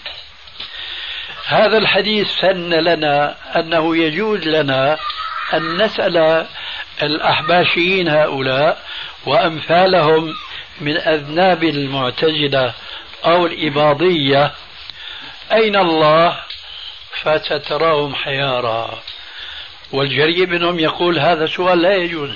هذا 1.50 1.78
الحديث 1.78 2.28
سن 2.40 2.70
لنا 2.70 3.36
أنه 3.56 3.96
يجوز 3.96 4.48
لنا 4.48 4.98
أن 5.54 5.82
نسأل 5.82 6.46
الأحباشيين 7.02 8.08
هؤلاء 8.08 8.82
وأمثالهم 9.26 10.34
من 10.80 10.96
أذناب 10.96 11.64
المعتزلة 11.64 12.74
أو 13.24 13.46
الإباضية. 13.46 14.52
أين 15.52 15.76
الله؟ 15.76 16.38
فستراهم 17.22 18.14
حيارى 18.14 19.02
والجريء 19.92 20.46
منهم 20.46 20.78
يقول 20.78 21.18
هذا 21.18 21.46
سؤال 21.46 21.82
لا 21.82 21.94
يجوز. 21.94 22.30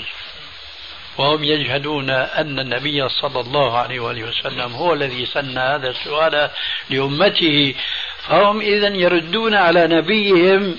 وهم 1.19 1.45
يجهلون 1.45 2.11
أن 2.11 2.59
النبي 2.59 3.09
صلى 3.09 3.41
الله 3.41 3.79
عليه 3.79 4.01
وآله 4.01 4.23
وسلم 4.23 4.73
هو 4.73 4.93
الذي 4.93 5.27
سن 5.27 5.59
هذا 5.59 5.91
السؤال 5.91 6.51
لأمته 6.91 7.75
فهم 8.29 8.61
إذا 8.61 8.89
يردون 8.89 9.55
على 9.55 9.87
نبيهم 9.87 10.79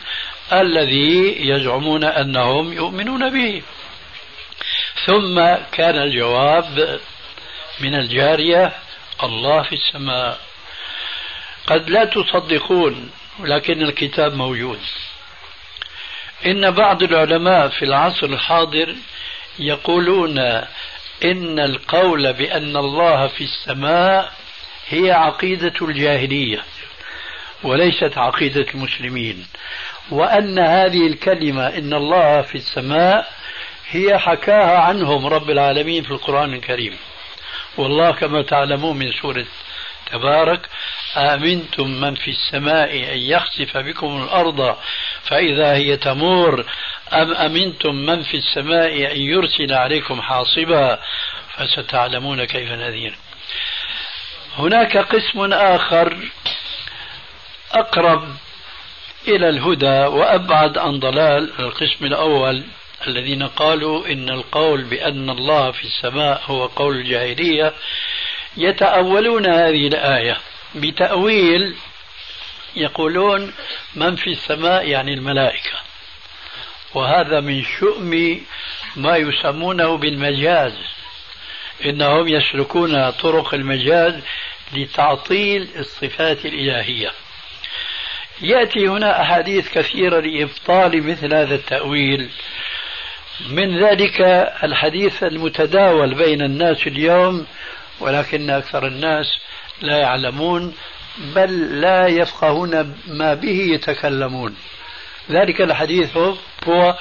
الذي 0.53 1.35
يزعمون 1.49 2.03
أنهم 2.03 2.73
يؤمنون 2.73 3.29
به. 3.29 3.61
ثم 5.05 5.35
كان 5.71 5.97
الجواب 5.97 6.99
من 7.79 7.95
الجارية 7.95 8.71
الله 9.23 9.63
في 9.63 9.75
السماء. 9.75 10.39
قد 11.67 11.89
لا 11.89 12.05
تصدقون 12.05 13.11
ولكن 13.39 13.81
الكتاب 13.81 14.33
موجود. 14.33 14.79
إن 16.45 16.71
بعض 16.71 17.03
العلماء 17.03 17.67
في 17.67 17.85
العصر 17.85 18.27
الحاضر 18.27 18.95
يقولون 19.59 20.39
إن 21.23 21.59
القول 21.59 22.33
بأن 22.33 22.77
الله 22.77 23.27
في 23.27 23.43
السماء 23.43 24.33
هي 24.89 25.11
عقيدة 25.11 25.73
الجاهلية. 25.81 26.63
وليست 27.65 28.17
عقيدة 28.17 28.65
المسلمين. 28.75 29.47
وأن 30.11 30.59
هذه 30.59 31.07
الكلمة 31.07 31.67
إن 31.67 31.93
الله 31.93 32.41
في 32.41 32.55
السماء 32.55 33.31
هي 33.89 34.17
حكاها 34.17 34.77
عنهم 34.79 35.25
رب 35.25 35.49
العالمين 35.49 36.03
في 36.03 36.11
القرآن 36.11 36.53
الكريم. 36.53 36.97
والله 37.77 38.11
كما 38.11 38.41
تعلمون 38.41 38.97
من 38.97 39.11
سورة 39.11 39.45
تبارك 40.11 40.69
آمنتم 41.17 41.87
من 41.87 42.15
في 42.15 42.31
السماء 42.31 43.13
أن 43.13 43.17
يخسف 43.17 43.77
بكم 43.77 44.23
الأرض 44.23 44.77
فإذا 45.23 45.73
هي 45.73 45.97
تمور 45.97 46.65
أم 47.13 47.33
أمنتم 47.33 47.95
من 47.95 48.23
في 48.23 48.37
السماء 48.37 49.11
أن 49.11 49.17
يرسل 49.17 49.73
عليكم 49.73 50.21
حاصبا 50.21 50.99
فستعلمون 51.55 52.43
كيف 52.43 52.71
نذير. 52.71 53.15
هناك 54.57 54.97
قسم 54.97 55.53
آخر 55.53 56.17
أقرب 57.75 58.23
إلى 59.27 59.49
الهدى 59.49 60.05
وأبعد 60.15 60.77
عن 60.77 60.99
ضلال 60.99 61.51
القسم 61.59 62.05
الأول 62.05 62.63
الذين 63.07 63.43
قالوا 63.43 64.07
إن 64.07 64.29
القول 64.29 64.83
بأن 64.83 65.29
الله 65.29 65.71
في 65.71 65.83
السماء 65.83 66.41
هو 66.45 66.65
قول 66.65 66.95
الجاهلية 66.95 67.73
يتأولون 68.57 69.45
هذه 69.45 69.87
الآية 69.87 70.37
بتأويل 70.75 71.75
يقولون 72.75 73.53
من 73.95 74.15
في 74.15 74.29
السماء 74.29 74.87
يعني 74.87 75.13
الملائكة 75.13 75.77
وهذا 76.93 77.39
من 77.39 77.63
شؤم 77.63 78.41
ما 78.95 79.17
يسمونه 79.17 79.97
بالمجاز 79.97 80.73
إنهم 81.85 82.27
يسلكون 82.27 83.09
طرق 83.11 83.53
المجاز 83.53 84.13
لتعطيل 84.73 85.67
الصفات 85.75 86.45
الإلهية 86.45 87.11
يأتي 88.41 88.87
هنا 88.87 89.21
أحاديث 89.21 89.69
كثيرة 89.69 90.19
لإبطال 90.19 91.07
مثل 91.07 91.35
هذا 91.35 91.55
التأويل. 91.55 92.29
من 93.49 93.83
ذلك 93.83 94.21
الحديث 94.63 95.23
المتداول 95.23 96.15
بين 96.15 96.41
الناس 96.41 96.87
اليوم 96.87 97.45
ولكن 97.99 98.49
أكثر 98.49 98.87
الناس 98.87 99.25
لا 99.81 99.97
يعلمون 99.97 100.73
بل 101.35 101.81
لا 101.81 102.07
يفقهون 102.07 102.95
ما 103.07 103.33
به 103.33 103.67
يتكلمون. 103.73 104.55
ذلك 105.31 105.61
الحديث 105.61 106.17
هو 106.67 106.95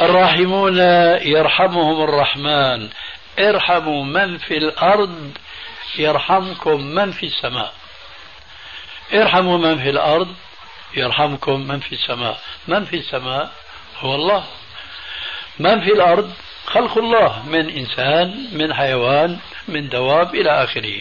الراحمون 0.00 0.78
يرحمهم 1.22 2.04
الرحمن. 2.04 2.88
ارحموا 3.38 4.04
من 4.04 4.38
في 4.38 4.56
الأرض 4.56 5.32
يرحمكم 5.98 6.80
من 6.80 7.10
في 7.10 7.26
السماء. 7.26 7.83
ارحموا 9.12 9.58
من 9.58 9.82
في 9.82 9.90
الأرض 9.90 10.34
يرحمكم 10.96 11.60
من 11.60 11.80
في 11.80 11.92
السماء. 11.92 12.40
من 12.68 12.84
في 12.84 12.96
السماء؟ 12.96 13.50
هو 13.98 14.14
الله. 14.14 14.44
من 15.58 15.80
في 15.80 15.92
الأرض؟ 15.92 16.32
خلق 16.66 16.98
الله. 16.98 17.48
من 17.48 17.70
إنسان 17.70 18.48
من 18.52 18.74
حيوان 18.74 19.38
من 19.68 19.88
دواب 19.88 20.34
إلى 20.34 20.64
آخره. 20.64 21.00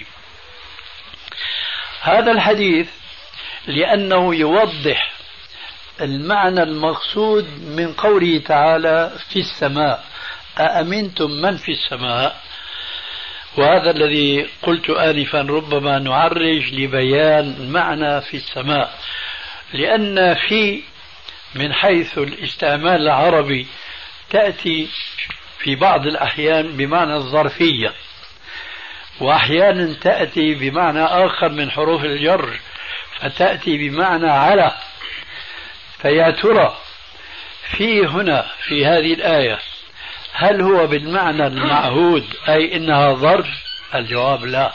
هذا 2.02 2.32
الحديث 2.32 2.88
لأنه 3.68 4.36
يوضح 4.36 5.12
المعنى 6.02 6.64
المقصود 6.64 7.48
من 7.64 7.94
قوله 7.94 8.38
تعالى 8.40 9.12
في 9.30 9.40
السماء. 9.40 10.04
أأمنتم 10.60 11.32
من 11.32 11.58
في 11.58 11.72
السماء؟ 11.72 12.42
وهذا 13.58 13.92
الذي 13.92 14.48
قلت 14.62 14.90
آنفا 14.90 15.42
ربما 15.42 16.00
نعرج 16.00 16.74
لبيان 16.74 17.72
معنى 17.72 18.22
في 18.22 18.38
السماء. 18.38 18.94
لأن 19.74 20.34
في 20.34 20.82
من 21.56 21.74
حيث 21.74 22.18
الاستعمال 22.18 23.02
العربي 23.02 23.68
تأتي 24.30 24.88
في 25.60 25.76
بعض 25.76 26.08
الأحيان 26.08 26.78
بمعنى 26.78 27.16
الظرفية 27.16 27.94
وأحيانا 29.20 29.94
تأتي 29.94 30.54
بمعنى 30.54 31.04
آخر 31.04 31.50
من 31.50 31.72
حروف 31.72 32.04
الجر 32.04 32.60
فتأتي 33.20 33.78
بمعنى 33.78 34.30
على 34.30 34.72
فيا 36.02 36.32
ترى 36.32 36.78
في 37.78 38.06
هنا 38.06 38.46
في 38.68 38.86
هذه 38.86 39.14
الآية 39.14 39.60
هل 40.34 40.62
هو 40.62 40.88
بالمعنى 40.88 41.48
المعهود 41.48 42.26
أي 42.50 42.76
إنها 42.76 43.14
ظرف 43.14 43.48
الجواب 43.96 44.46
لا. 44.46 44.72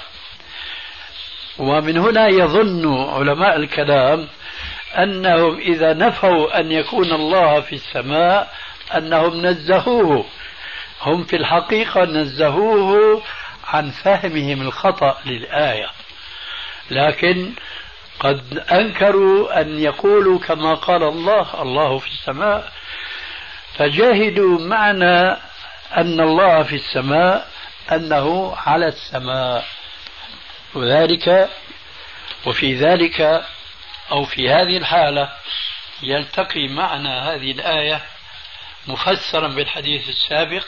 ومن 1.58 1.98
هنا 1.98 2.28
يظن 2.28 3.08
علماء 3.08 3.56
الكلام 3.56 4.28
أنهم 4.98 5.58
إذا 5.58 5.92
نفوا 5.92 6.60
أن 6.60 6.72
يكون 6.72 7.12
الله 7.12 7.60
في 7.60 7.74
السماء 7.74 8.52
أنهم 8.96 9.46
نزهوه. 9.46 10.24
هم 11.02 11.24
في 11.24 11.36
الحقيقة 11.36 12.04
نزهوه 12.04 13.22
عن 13.66 13.90
فهمهم 13.90 14.62
الخطأ 14.62 15.18
للآية. 15.26 15.86
لكن 16.90 17.52
قد 18.20 18.64
أنكروا 18.72 19.60
أن 19.60 19.78
يقولوا 19.78 20.38
كما 20.38 20.74
قال 20.74 21.02
الله 21.02 21.62
الله 21.62 21.98
في 21.98 22.06
السماء. 22.06 22.72
فجاهدوا 23.78 24.58
معنى 24.60 25.36
أن 25.96 26.20
الله 26.20 26.62
في 26.62 26.74
السماء 26.74 27.50
أنه 27.92 28.56
على 28.56 28.88
السماء. 28.88 29.66
وذلك 30.74 31.50
وفي 32.46 32.74
ذلك 32.74 33.44
أو 34.10 34.24
في 34.24 34.50
هذه 34.50 34.76
الحالة 34.76 35.32
يلتقي 36.02 36.68
معنى 36.68 37.08
هذه 37.08 37.50
الآية 37.50 38.02
مفسرا 38.86 39.48
بالحديث 39.48 40.08
السابق 40.08 40.64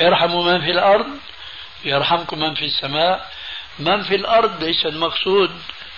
ارحموا 0.00 0.52
من 0.52 0.60
في 0.60 0.70
الأرض 0.70 1.06
يرحمكم 1.84 2.38
من 2.38 2.54
في 2.54 2.64
السماء. 2.64 3.30
من 3.78 4.02
في 4.02 4.14
الأرض 4.14 4.64
ليس 4.64 4.86
المقصود 4.86 5.50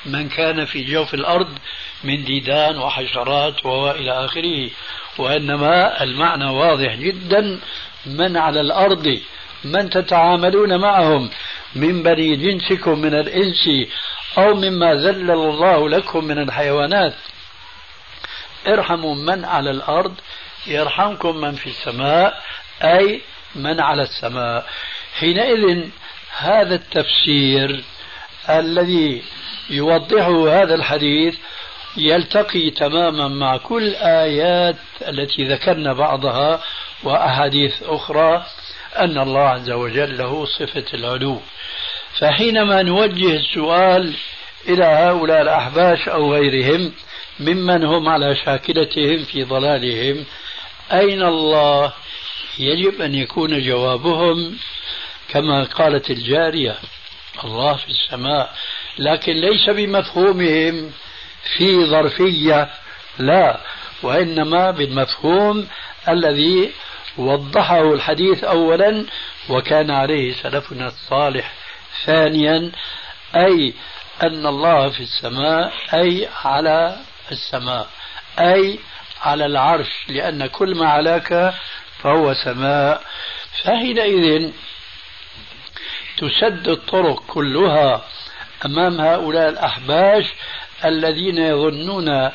من 0.07 0.29
كان 0.29 0.65
في 0.65 0.85
جوف 0.85 1.15
الأرض 1.15 1.59
من 2.05 2.25
ديدان 2.25 2.79
وحشرات 2.79 3.67
وإلى 3.67 4.25
آخره 4.25 4.71
وإنما 5.19 6.03
المعنى 6.03 6.45
واضح 6.45 6.95
جدا 6.95 7.61
من 8.07 8.37
على 8.37 8.61
الأرض 8.61 9.19
من 9.65 9.91
تتعاملون 9.91 10.81
معهم 10.81 11.31
من 11.75 12.03
بني 12.03 12.37
جنسكم 12.37 12.99
من 12.99 13.15
الإنس 13.15 13.69
أو 14.39 14.55
مما 14.55 14.95
ذلل 14.95 15.31
الله 15.31 15.89
لكم 15.89 16.25
من 16.25 16.39
الحيوانات. 16.39 17.15
ارحموا 18.67 19.15
من 19.15 19.45
على 19.45 19.71
الأرض 19.71 20.15
يرحمكم 20.67 21.37
من 21.37 21.53
في 21.53 21.67
السماء 21.67 22.43
أي 22.83 23.21
من 23.55 23.81
على 23.81 24.03
السماء. 24.03 24.67
حينئذ 25.19 25.89
هذا 26.39 26.75
التفسير 26.75 27.85
الذي 28.51 29.23
يوضحه 29.71 30.63
هذا 30.63 30.75
الحديث 30.75 31.35
يلتقي 31.97 32.71
تماما 32.71 33.29
مع 33.29 33.57
كل 33.57 33.95
آيات 33.95 34.77
التي 35.09 35.45
ذكرنا 35.45 35.93
بعضها 35.93 36.61
وأحاديث 37.05 37.83
أخرى 37.83 38.47
أن 38.99 39.19
الله 39.19 39.41
عز 39.41 39.71
وجل 39.71 40.19
له 40.19 40.47
صفة 40.47 40.85
العلو. 40.95 41.41
فحينما 42.21 42.83
نوجه 42.83 43.37
السؤال 43.37 44.15
إلى 44.69 44.85
هؤلاء 44.85 45.43
الأحباش 45.43 46.09
أو 46.09 46.35
غيرهم 46.35 46.93
ممن 47.41 47.85
هم 47.85 48.09
على 48.09 48.37
شاكلتهم 48.37 49.25
في 49.25 49.45
ضلالهم 49.45 50.25
أين 50.93 51.23
الله؟ 51.23 51.93
يجب 52.59 53.03
أن 53.03 53.15
يكون 53.15 53.63
جوابهم 53.63 54.57
كما 55.29 55.65
قالت 55.65 56.11
الجارية 56.11 56.77
الله 57.45 57.77
في 57.77 57.89
السماء. 57.89 58.55
لكن 58.99 59.33
ليس 59.33 59.71
بمفهومهم 59.71 60.93
في 61.57 61.85
ظرفية 61.85 62.71
لا 63.19 63.61
وإنما 64.03 64.71
بالمفهوم 64.71 65.69
الذي 66.09 66.71
وضحه 67.19 67.95
الحديث 67.95 68.45
أولا 68.45 69.07
وكان 69.49 69.91
عليه 69.91 70.35
سلفنا 70.43 70.87
الصالح 70.89 71.53
ثانيا 72.05 72.73
أي 73.37 73.75
أن 74.23 74.47
الله 74.47 74.89
في 74.91 75.01
السماء 75.01 75.73
أي 75.95 76.29
على 76.45 76.97
السماء 77.33 77.89
أي 78.41 78.79
على 79.23 79.47
العرش 79.47 79.91
لأن 80.09 80.47
كل 80.47 80.75
ما 80.75 80.89
علاك 80.89 81.55
فهو 82.03 82.35
سماء. 82.35 83.03
فحينئذ 83.65 84.51
تسد 86.17 86.69
الطرق 86.69 87.23
كلها 87.27 88.05
أمام 88.67 89.01
هؤلاء 89.01 89.49
الأحباش 89.49 90.25
الذين 90.85 91.39
يظنون 91.39 92.31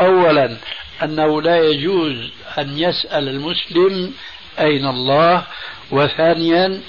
أولا 0.00 0.56
أنه 1.02 1.42
لا 1.42 1.56
يجوز 1.64 2.30
أن 2.58 2.78
يسأل 2.78 3.28
المسلم 3.28 4.12
أين 4.60 4.86
الله 4.86 5.42
وثانيا 5.90 6.80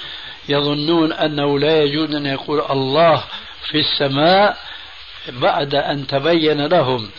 يظنون 0.50 1.14
أنه 1.14 1.60
لا 1.60 1.84
يجوز 1.84 2.16
أن 2.16 2.26
يقول 2.26 2.62
الله 2.70 3.24
في 3.72 3.80
السماء 3.80 4.58
بعد 5.30 5.76
أن 5.76 6.08
تبين 6.08 6.66
لهم 6.66 7.10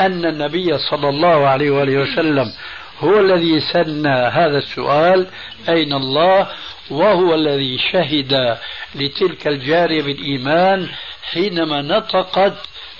أن 0.00 0.24
النبي 0.24 0.78
صلى 0.78 1.08
الله 1.08 1.46
عليه 1.48 1.70
وآله 1.70 2.02
وسلم 2.02 2.52
هو 3.00 3.20
الذي 3.20 3.60
سنى 3.60 4.08
هذا 4.08 4.58
السؤال 4.58 5.26
أين 5.68 5.92
الله 5.92 6.48
وهو 6.90 7.34
الذي 7.34 7.78
شهد 7.92 8.58
لتلك 8.94 9.46
الجارية 9.46 10.02
بالإيمان 10.02 10.88
حينما 11.32 11.82
نطقت 11.82 12.54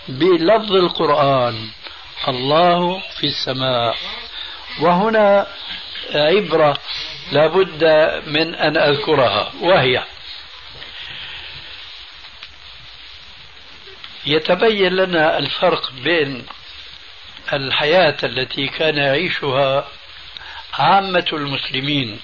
بلفظ 0.09 0.72
القرآن. 0.72 1.55
الله 2.28 3.02
في 3.20 3.26
السماء. 3.26 3.96
وهنا 4.80 5.46
عبرة 6.14 6.78
لابد 7.32 7.84
من 8.26 8.54
أن 8.54 8.76
أذكرها 8.76 9.52
وهي 9.60 10.04
يتبين 14.26 14.92
لنا 14.92 15.38
الفرق 15.38 15.92
بين 16.04 16.46
الحياة 17.52 18.16
التي 18.24 18.66
كان 18.66 18.96
يعيشها 18.96 19.88
عامة 20.74 21.26
المسلمين 21.32 22.20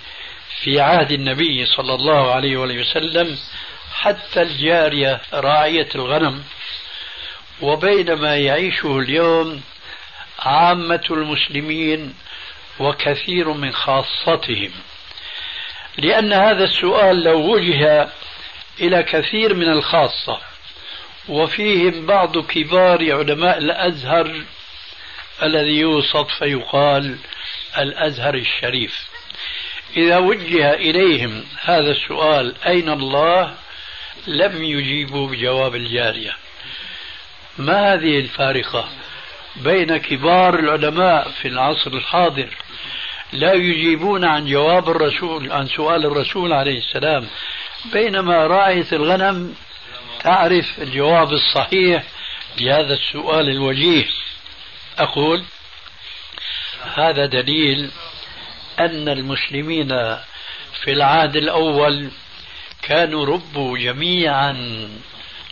في 0.63 0.81
عهد 0.81 1.13
النبي 1.13 1.67
صلى 1.67 1.95
الله 1.95 2.33
عليه 2.35 2.57
وسلم 2.57 3.39
حتى 3.95 4.43
الجارية 4.43 5.21
راعية 5.33 5.89
الغنم 5.95 6.45
وبين 7.61 8.13
ما 8.13 8.37
يعيشه 8.37 8.99
اليوم 8.99 9.63
عامة 10.39 11.05
المسلمين 11.11 12.15
وكثير 12.79 13.53
من 13.53 13.73
خاصتهم. 13.73 14.71
لأن 15.99 16.33
هذا 16.33 16.65
السؤال 16.65 17.23
لو 17.23 17.55
وجه 17.55 18.09
إلى 18.81 19.03
كثير 19.03 19.55
من 19.55 19.69
الخاصة 19.69 20.41
وفيهم 21.29 22.07
بعض 22.07 22.39
كبار 22.39 23.13
علماء 23.13 23.59
الأزهر 23.59 24.43
الذي 25.43 25.79
يوصف 25.79 26.39
فيقال 26.39 27.19
الأزهر 27.79 28.35
الشريف. 28.35 29.09
إذا 29.97 30.19
وجه 30.19 30.75
إليهم 30.75 31.45
هذا 31.61 31.91
السؤال 31.91 32.55
أين 32.67 32.89
الله؟ 32.89 33.55
لم 34.27 34.65
يجيبوا 34.65 35.29
بجواب 35.29 35.75
الجارية. 35.75 36.37
ما 37.59 37.95
هذه 37.95 38.19
الفارقة؟ 38.19 38.89
بين 39.57 39.97
كبار 39.97 40.59
العلماء 40.59 41.29
في 41.31 41.49
العصر 41.49 41.91
الحاضر. 41.91 42.49
لا 43.33 43.53
يجيبون 43.53 44.25
عن 44.25 44.47
جواب 44.47 44.91
الرسول 44.91 45.53
عن 45.53 45.67
سؤال 45.67 46.07
الرسول 46.07 46.53
عليه 46.53 46.79
السلام. 46.79 47.27
بينما 47.93 48.47
راعية 48.47 48.87
الغنم 48.93 49.55
تعرف 50.21 50.79
الجواب 50.79 51.33
الصحيح 51.33 52.03
لهذا 52.61 52.95
السؤال 52.95 53.49
الوجيه. 53.49 54.07
أقول 54.99 55.45
هذا 56.95 57.27
دليل 57.27 57.91
أن 58.81 59.09
المسلمين 59.09 59.89
في 60.83 60.93
العهد 60.93 61.37
الأول 61.37 62.11
كانوا 62.83 63.27
ربوا 63.27 63.79
جميعا. 63.79 64.57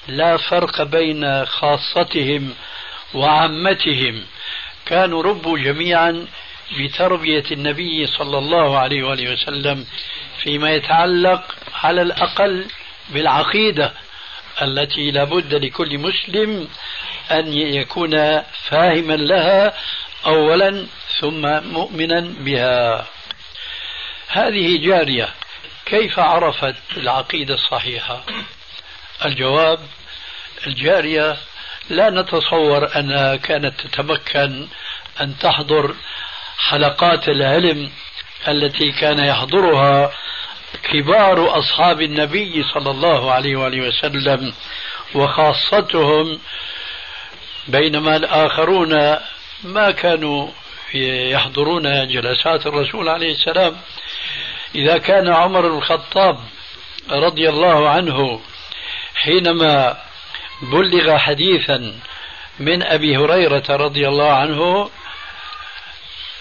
لا 0.08 0.36
فرق 0.36 0.82
بين 0.82 1.46
خاصتهم 1.46 2.54
وعامتهم. 3.14 4.24
كانوا 4.86 5.22
ربوا 5.22 5.58
جميعا 5.58 6.26
بتربية 6.78 7.44
النبي 7.50 8.06
صلى 8.06 8.38
الله 8.38 8.78
عليه 8.78 9.02
وآله 9.02 9.32
وسلم 9.32 9.86
فيما 10.42 10.70
يتعلق 10.70 11.54
على 11.74 12.02
الأقل 12.02 12.66
بالعقيدة 13.08 13.92
التي 14.62 15.10
لابد 15.10 15.54
لكل 15.54 15.98
مسلم 15.98 16.68
أن 17.30 17.52
يكون 17.52 18.42
فاهما 18.42 19.16
لها 19.16 19.74
أولا 20.26 20.86
ثم 21.20 21.62
مؤمنا 21.72 22.20
بها. 22.20 23.06
هذه 24.28 24.86
جارية. 24.86 25.28
كيف 25.86 26.18
عرفت 26.18 26.74
العقيدة 26.96 27.54
الصحيحة؟ 27.54 28.24
الجواب 29.24 29.78
الجارية 30.66 31.36
لا 31.90 32.10
نتصور 32.10 32.98
أنها 32.98 33.36
كانت 33.36 33.80
تتمكن 33.80 34.68
أن 35.20 35.38
تحضر 35.38 35.94
حلقات 36.58 37.28
العلم 37.28 37.90
التي 38.48 38.92
كان 38.92 39.18
يحضرها 39.18 40.12
كبار 40.82 41.58
أصحاب 41.58 42.02
النبي 42.02 42.64
صلى 42.74 42.90
الله 42.90 43.32
عليه 43.32 43.56
وآله 43.56 43.88
وسلم 43.88 44.52
وخاصتهم 45.14 46.38
بينما 47.68 48.16
الآخرون 48.16 49.16
ما 49.64 49.90
كانوا 49.90 50.48
يحضرون 50.94 52.08
جلسات 52.08 52.66
الرسول 52.66 53.08
عليه 53.08 53.32
السلام. 53.32 53.76
إذا 54.74 54.98
كان 54.98 55.28
عمر 55.28 55.66
الخطاب 55.66 56.38
رضي 57.10 57.48
الله 57.48 57.88
عنه 57.88 58.40
حينما 59.14 59.96
بلغ 60.62 61.16
حديثا 61.18 61.94
من 62.58 62.82
أبي 62.82 63.16
هريرة 63.16 63.64
رضي 63.70 64.08
الله 64.08 64.32
عنه 64.32 64.90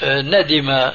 ندم 0.04 0.92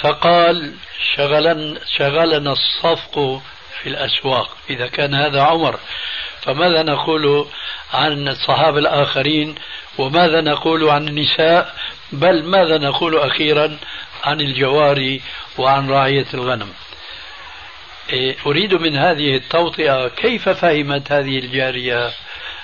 فقال 0.00 0.74
شغلن 1.16 1.78
شغلنا 1.96 2.52
الصفق 2.52 3.42
في 3.82 3.88
الأسواق. 3.88 4.56
إذا 4.70 4.86
كان 4.86 5.14
هذا 5.14 5.42
عمر 5.42 5.78
فماذا 6.40 6.82
نقول 6.82 7.46
عن 7.92 8.28
الصحابة 8.28 8.78
الآخرين؟ 8.78 9.54
وماذا 9.98 10.40
نقول 10.40 10.88
عن 10.88 11.08
النساء؟ 11.08 11.74
بل 12.12 12.44
ماذا 12.44 12.78
نقول 12.78 13.18
أخيرا 13.18 13.78
عن 14.24 14.40
الجواري 14.40 15.22
وعن 15.58 15.90
رعية 15.90 16.26
الغنم؟ 16.34 16.72
إيه، 18.12 18.36
أريد 18.46 18.74
من 18.74 18.96
هذه 18.96 19.36
التوطئة 19.36 20.08
كيف 20.08 20.48
فهمت 20.48 21.12
هذه 21.12 21.38
الجارية 21.38 22.12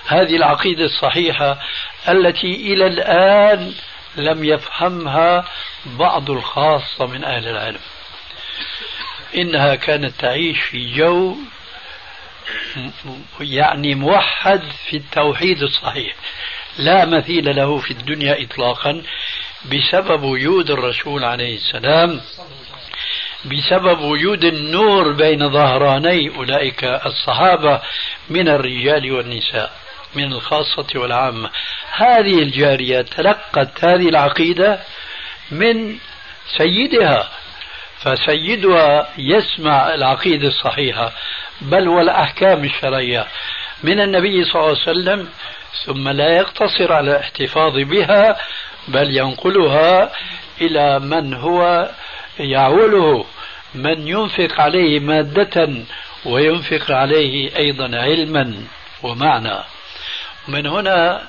هذه 0.06 0.36
العقيدة 0.36 0.84
الصحيحة 0.84 1.58
التي 2.08 2.72
إلى 2.72 2.86
الآن 2.86 3.74
لم 4.16 4.44
يفهمها 4.44 5.44
بعض 5.86 6.30
الخاصة 6.30 7.06
من 7.06 7.24
أهل 7.24 7.48
العلم. 7.48 7.80
إنها 9.36 9.74
كانت 9.74 10.20
تعيش 10.20 10.60
في 10.60 10.94
جو 10.94 11.36
يعني 13.40 13.94
موحد 13.94 14.62
في 14.88 14.96
التوحيد 14.96 15.62
الصحيح. 15.62 16.14
لا 16.78 17.04
مثيل 17.04 17.56
له 17.56 17.78
في 17.78 17.90
الدنيا 17.90 18.42
إطلاقا 18.44 19.02
بسبب 19.64 20.22
وجود 20.22 20.70
الرسول 20.70 21.24
عليه 21.24 21.54
السلام 21.56 22.20
بسبب 23.44 24.00
وجود 24.00 24.44
النور 24.44 25.12
بين 25.12 25.52
ظهراني 25.52 26.36
أولئك 26.36 26.84
الصحابة 26.84 27.80
من 28.30 28.48
الرجال 28.48 29.12
والنساء. 29.12 29.72
من 30.14 30.32
الخاصة 30.32 30.86
والعامة. 30.94 31.50
هذه 31.92 32.42
الجارية 32.42 33.00
تلقت 33.00 33.84
هذه 33.84 34.08
العقيدة 34.08 34.80
من 35.50 35.96
سيدها 36.58 37.28
فسيدها 37.98 39.08
يسمع 39.18 39.94
العقيدة 39.94 40.48
الصحيحة 40.48 41.12
بل 41.60 41.88
والأحكام 41.88 42.64
الشرعية 42.64 43.26
من 43.82 44.00
النبي 44.00 44.44
صلى 44.44 44.54
الله 44.54 44.66
عليه 44.68 44.90
وسلم 44.90 45.28
ثم 45.84 46.08
لا 46.08 46.36
يقتصر 46.36 46.92
على 46.92 47.10
الاحتفاظ 47.10 47.76
بها 47.76 48.36
بل 48.88 49.16
ينقلها 49.16 50.12
إلى 50.60 50.98
من 50.98 51.34
هو 51.34 51.90
يعوله 52.40 53.24
من 53.74 54.08
ينفق 54.08 54.60
عليه 54.60 55.00
مادة 55.00 55.68
وينفق 56.24 56.90
عليه 56.90 57.56
أيضا 57.56 57.98
علما 57.98 58.54
ومعنى. 59.02 59.58
من 60.48 60.66
هنا 60.66 61.28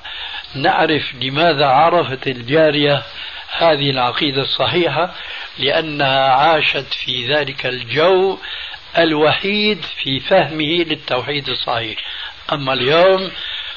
نعرف 0.54 1.14
لماذا 1.22 1.66
عرفت 1.66 2.26
الجارية 2.26 3.02
هذه 3.58 3.90
العقيدة 3.90 4.42
الصحيحة 4.42 5.14
لأنها 5.58 6.30
عاشت 6.30 6.94
في 6.94 7.34
ذلك 7.34 7.66
الجو 7.66 8.38
الوحيد 8.98 9.84
في 9.84 10.20
فهمه 10.20 10.84
للتوحيد 10.84 11.48
الصحيح. 11.48 11.98
أما 12.52 12.72
اليوم 12.72 13.30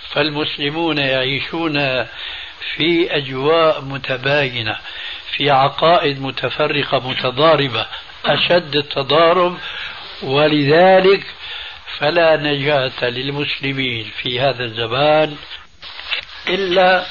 فالمسلمون 0.09 0.97
يعيشون 0.97 2.03
في 2.75 3.17
أجواء 3.17 3.81
متباينة 3.81 4.77
في 5.31 5.49
عقائد 5.49 6.21
متفرقة 6.21 7.09
متضاربة 7.09 7.85
أشد 8.25 8.75
التضارب 8.75 9.57
ولذلك 10.23 11.25
فلا 11.99 12.35
نجاة 12.35 13.09
للمسلمين 13.09 14.11
في 14.21 14.39
هذا 14.39 14.63
الزمان 14.63 15.37
إلا 16.47 17.05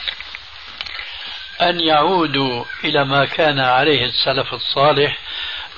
أن 1.60 1.80
يعودوا 1.80 2.64
إلى 2.84 3.04
ما 3.04 3.24
كان 3.24 3.60
عليه 3.60 4.04
السلف 4.04 4.54
الصالح 4.54 5.18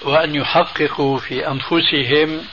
وأن 0.02 0.34
يحققوا 0.34 1.18
في 1.18 1.48
أنفسهم 1.48 2.44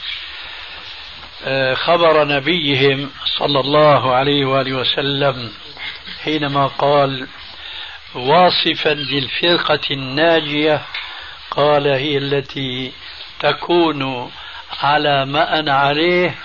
آه، 1.46 1.74
خبر 1.74 2.28
نبيهم 2.28 3.10
صلى 3.40 3.60
الله 3.60 4.16
عليه 4.16 4.46
وآله 4.46 4.74
وسلم 4.74 5.52
حينما 6.24 6.68
قال 6.68 7.28
واصفا 8.16 8.94
للفرقة 8.94 9.80
الناجية 9.92 10.82
قال 11.52 11.88
هي 11.88 12.18
التي 12.18 12.92
تكون 13.40 14.32
على 14.80 15.26
ما 15.26 15.60
أنا 15.60 15.74
عليه 15.74 16.36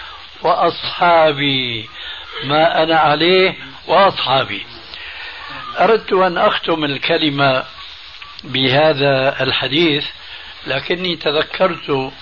وأصحابي. 0.43 1.89
ما 2.45 2.83
أنا 2.83 2.99
عليه 2.99 3.55
وأصحابي. 3.87 4.66
أردت 5.81 6.12
أن 6.12 6.39
أختم 6.39 6.85
الكلمة 6.85 7.64
بهذا 8.45 9.43
الحديث 9.43 10.07
لكني 10.66 11.16
تذكرت 11.16 12.12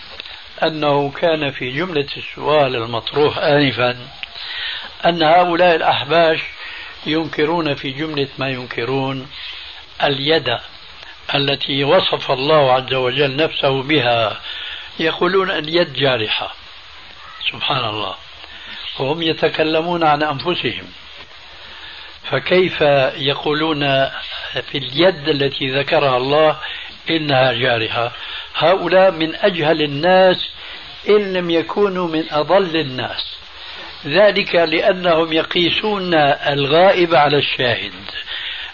أنه 0.63 1.11
كان 1.11 1.51
في 1.51 1.71
جملة 1.71 2.07
السؤال 2.17 2.77
المطروح 2.77 3.39
آنفا 3.39 3.97
أن 5.05 5.23
هؤلاء 5.23 5.75
الأحباش 5.77 6.41
ينكرون 7.07 7.75
في 7.75 7.91
جملة 7.91 8.29
ما 8.39 8.49
ينكرون 8.49 9.29
اليد 10.03 10.59
التي 11.35 11.85
وصف 11.85 12.31
الله 12.31 12.73
عز 12.73 12.95
وجل 12.95 13.37
نفسه 13.37 13.83
بها. 13.83 14.41
يقولون 14.99 15.51
اليد 15.51 15.93
جارحة. 15.93 16.55
سبحان 17.53 17.85
الله. 17.85 18.15
وهم 18.99 19.23
يتكلمون 19.23 20.05
عن 20.05 20.23
أنفسهم. 20.23 20.87
فكيف 22.31 22.81
يقولون 23.17 23.81
في 24.71 24.79
اليد 24.79 25.29
التي 25.29 25.71
ذكرها 25.71 26.17
الله 26.17 26.57
إنها 27.11 27.53
جارحة؟ 27.53 28.13
هؤلاء 28.55 29.11
من 29.11 29.37
أجهل 29.37 29.83
الناس 29.83 30.37
إن 31.09 31.33
لم 31.33 31.51
يكونوا 31.51 32.09
من 32.09 32.25
أضل 32.31 32.77
الناس. 32.77 33.37
ذلك 34.07 34.55
لأنهم 34.55 35.33
يقيسون 35.33 36.15
الغائب 36.15 37.15
على 37.15 37.37
الشاهد. 37.37 37.93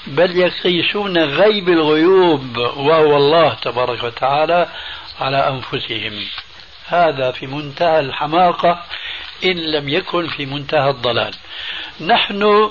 بل 0.06 0.36
يقيسون 0.36 1.18
غيب 1.18 1.68
الغيوب 1.68 2.56
وهو 2.56 3.16
الله 3.16 3.54
تبارك 3.54 4.02
وتعالى 4.02 4.68
على 5.20 5.48
أنفسهم. 5.48 6.26
هذا 6.86 7.30
في 7.32 7.46
منتهى 7.46 8.00
الحماقة 8.00 8.82
إن 9.44 9.56
لم 9.56 9.88
يكن 9.88 10.28
في 10.28 10.46
منتهى 10.46 10.90
الضلال. 10.90 11.34
نحن 12.00 12.70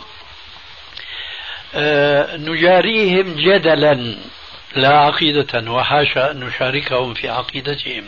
آه، 1.75 2.37
نجاريهم 2.37 3.35
جدلا 3.35 4.15
لا 4.75 4.97
عقيدة 4.97 5.71
وحاشا 5.71 6.31
أن 6.31 6.39
نشاركهم 6.39 7.13
في 7.13 7.29
عقيدتهم. 7.29 8.05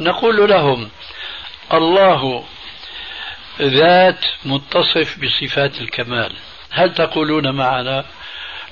نقول 0.00 0.50
لهم 0.50 0.90
الله 1.72 2.44
ذات 3.60 4.24
متصف 4.44 5.18
بصفات 5.18 5.80
الكمال. 5.80 6.32
هل 6.70 6.94
تقولون 6.94 7.50
معنا؟ 7.50 8.04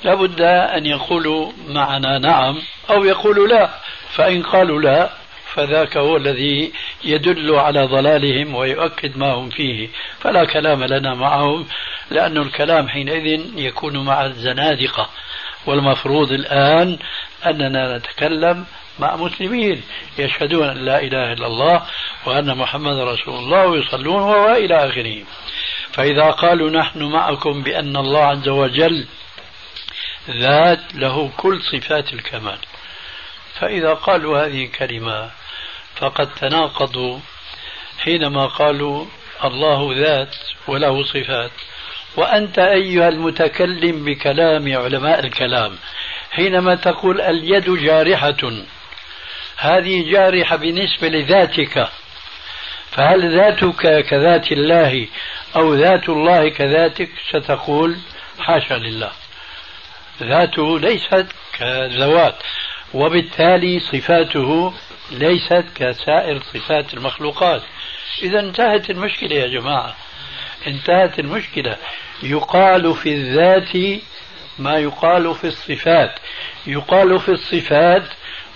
لابد 0.04 0.40
أن 0.40 0.86
يقولوا 0.86 1.52
معنا 1.68 2.18
نعم 2.18 2.62
أو 2.90 3.04
يقولوا 3.04 3.48
لا. 3.48 3.70
فإن 4.14 4.42
قالوا 4.42 4.80
لا 4.80 5.10
فذاك 5.54 5.96
هو 5.96 6.16
الذي 6.16 6.72
يدل 7.04 7.54
على 7.54 7.84
ضلالهم 7.86 8.54
ويؤكد 8.54 9.16
ما 9.16 9.32
هم 9.32 9.50
فيه. 9.50 9.88
فلا 10.20 10.44
كلام 10.44 10.84
لنا 10.84 11.14
معهم 11.14 11.66
لأن 12.10 12.36
الكلام 12.36 12.88
حينئذ 12.88 13.40
يكون 13.56 14.04
مع 14.04 14.26
الزنادقة. 14.26 15.08
والمفروض 15.66 16.32
الآن 16.32 16.98
أننا 17.46 17.96
نتكلم 17.96 18.64
مع 18.98 19.16
مسلمين 19.16 19.82
يشهدون 20.18 20.68
أن 20.68 20.76
لا 20.76 21.00
إله 21.00 21.32
إلا 21.32 21.46
الله 21.46 21.82
وأن 22.26 22.56
محمد 22.56 22.98
رسول 22.98 23.34
الله 23.34 23.66
ويصلون 23.66 24.22
وإلى 24.22 24.86
آخره 24.86 25.22
فإذا 25.92 26.30
قالوا 26.30 26.70
نحن 26.70 27.02
معكم 27.02 27.62
بأن 27.62 27.96
الله 27.96 28.24
عز 28.24 28.48
وجل 28.48 29.06
ذات 30.30 30.94
له 30.94 31.30
كل 31.36 31.60
صفات 31.62 32.12
الكمال. 32.12 32.58
فإذا 33.60 33.94
قالوا 33.94 34.46
هذه 34.46 34.64
الكلمة 34.64 35.30
فقد 35.96 36.34
تناقضوا 36.34 37.18
حينما 37.98 38.46
قالوا 38.46 39.06
الله 39.44 39.94
ذات 39.94 40.36
وله 40.68 41.04
صفات. 41.04 41.50
وأنت 42.16 42.58
أيها 42.58 43.08
المتكلم 43.08 44.04
بكلام 44.04 44.76
علماء 44.76 45.26
الكلام 45.26 45.78
حينما 46.30 46.74
تقول 46.74 47.20
اليد 47.20 47.70
جارحة 47.70 48.52
هذه 49.56 50.12
جارحة 50.12 50.56
بالنسبة 50.56 51.08
لذاتك 51.08 51.88
فهل 52.90 53.36
ذاتك 53.36 54.06
كذات 54.06 54.52
الله 54.52 55.08
أو 55.56 55.74
ذات 55.74 56.08
الله 56.08 56.48
كذاتك؟ 56.48 57.08
ستقول 57.28 57.96
حاشا 58.40 58.74
لله. 58.74 59.10
ذاته 60.22 60.78
ليست 60.80 61.26
كذوات. 61.58 62.34
وبالتالي 62.94 63.80
صفاته 63.80 64.72
ليست 65.10 65.64
كسائر 65.74 66.40
صفات 66.42 66.94
المخلوقات. 66.94 67.62
إذا 68.22 68.40
انتهت 68.40 68.90
المشكلة 68.90 69.36
يا 69.36 69.46
جماعة. 69.46 69.96
انتهت 70.66 71.18
المشكلة. 71.18 71.76
يقال 72.22 72.94
في 72.94 73.12
الذات 73.12 74.00
ما 74.58 74.78
يقال 74.78 75.34
في 75.34 75.46
الصفات. 75.46 76.18
يقال 76.66 77.20
في 77.20 77.28
الصفات 77.28 78.02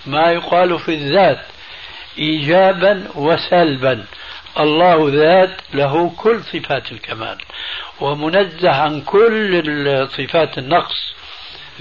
ما 0.05 0.31
يقال 0.31 0.79
في 0.79 0.93
الذات. 0.93 1.45
إيجابا 2.19 3.07
وسلبا. 3.15 4.05
الله 4.59 5.09
ذات 5.09 5.57
له 5.73 6.09
كل 6.17 6.43
صفات 6.43 6.91
الكمال. 6.91 7.37
ومنزه 8.01 8.71
عن 8.71 9.01
كل 9.01 10.07
صفات 10.11 10.57
النقص. 10.57 11.13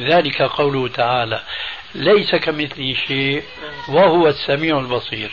ذلك 0.00 0.42
قوله 0.42 0.88
تعالى 0.88 1.42
ليس 1.94 2.34
كمثله 2.34 2.94
شيء 3.06 3.42
وهو 3.88 4.28
السميع 4.28 4.78
البصير. 4.78 5.30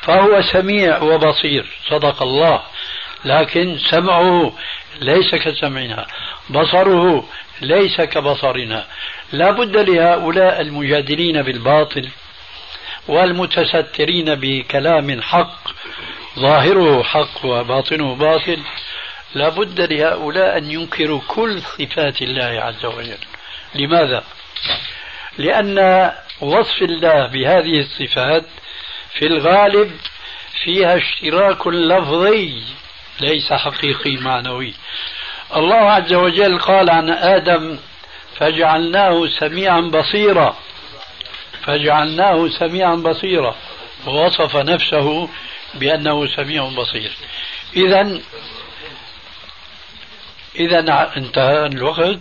فهو 0.00 0.42
سميع 0.42 1.02
وبصير 1.02 1.66
صدق 1.88 2.22
الله. 2.22 2.62
لكن 3.24 3.78
سمعه 3.90 4.52
ليس 5.00 5.34
كسمعنا 5.34 6.06
بصره 6.50 7.28
ليس 7.60 8.00
كبصرنا. 8.00 8.86
لا 9.32 9.50
بد 9.50 9.76
لهؤلاء 9.76 10.60
المجادلين 10.60 11.42
بالباطل 11.42 12.08
والمتسترين 13.08 14.34
بكلام 14.34 15.20
حق 15.22 15.58
ظاهره 16.38 17.02
حق 17.02 17.44
وباطنه 17.44 18.14
باطل. 18.14 18.60
لا 19.34 19.48
بد 19.48 19.80
لهؤلاء 19.80 20.58
أن 20.58 20.70
ينكروا 20.70 21.20
كل 21.28 21.60
صفات 21.60 22.22
الله 22.22 22.44
عز 22.62 22.84
وجل. 22.84 23.18
لماذا؟ 23.74 24.24
لأن 25.38 26.10
وصف 26.40 26.82
الله 26.82 27.26
بهذه 27.26 27.80
الصفات 27.80 28.44
في 29.18 29.26
الغالب 29.26 29.90
فيها 30.64 30.96
اشتراك 30.96 31.66
لفظي 31.66 32.62
ليس 33.20 33.52
حقيقي 33.52 34.16
معنوي. 34.16 34.74
الله 35.56 35.90
عز 35.90 36.12
وجل 36.12 36.58
قال 36.58 36.90
عن 36.90 37.10
آدم 37.10 37.78
فجعلناه 38.36 39.26
سميعا 39.40 39.80
بصيرا. 39.80 40.56
فجعلناه 41.62 42.48
سميعا 42.48 42.94
بصيرا. 42.94 43.54
ووصف 44.06 44.56
نفسه 44.56 45.28
بأنه 45.74 46.26
سميع 46.26 46.68
بصير. 46.68 47.12
إذا 47.76 48.20
إذا 50.56 51.12
انتهى 51.16 51.66
الوقت. 51.66 52.18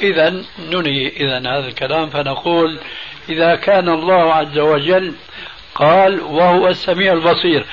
إذا 0.00 0.44
ننهي 0.58 1.08
إذا 1.08 1.38
هذا 1.38 1.68
الكلام 1.68 2.10
فنقول 2.10 2.78
إذا 3.28 3.54
كان 3.54 3.88
الله 3.88 4.34
عز 4.34 4.58
وجل 4.58 5.14
قال 5.74 6.20
وهو 6.20 6.68
السميع 6.68 7.12
البصير. 7.12 7.66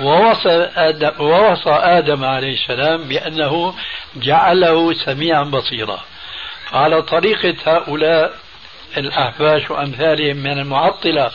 ووصى 0.00 0.70
آدم, 0.76 1.12
ووصى 1.20 1.70
آدم 1.70 2.24
عليه 2.24 2.54
السلام 2.54 3.08
بأنه 3.08 3.74
جعله 4.16 4.92
سميعا 4.94 5.42
بصيرا. 5.42 6.04
على 6.72 7.02
طريقة 7.02 7.54
هؤلاء 7.66 8.34
الأحباش 8.96 9.70
وأمثالهم 9.70 10.36
من 10.36 10.58
المعطلة 10.58 11.30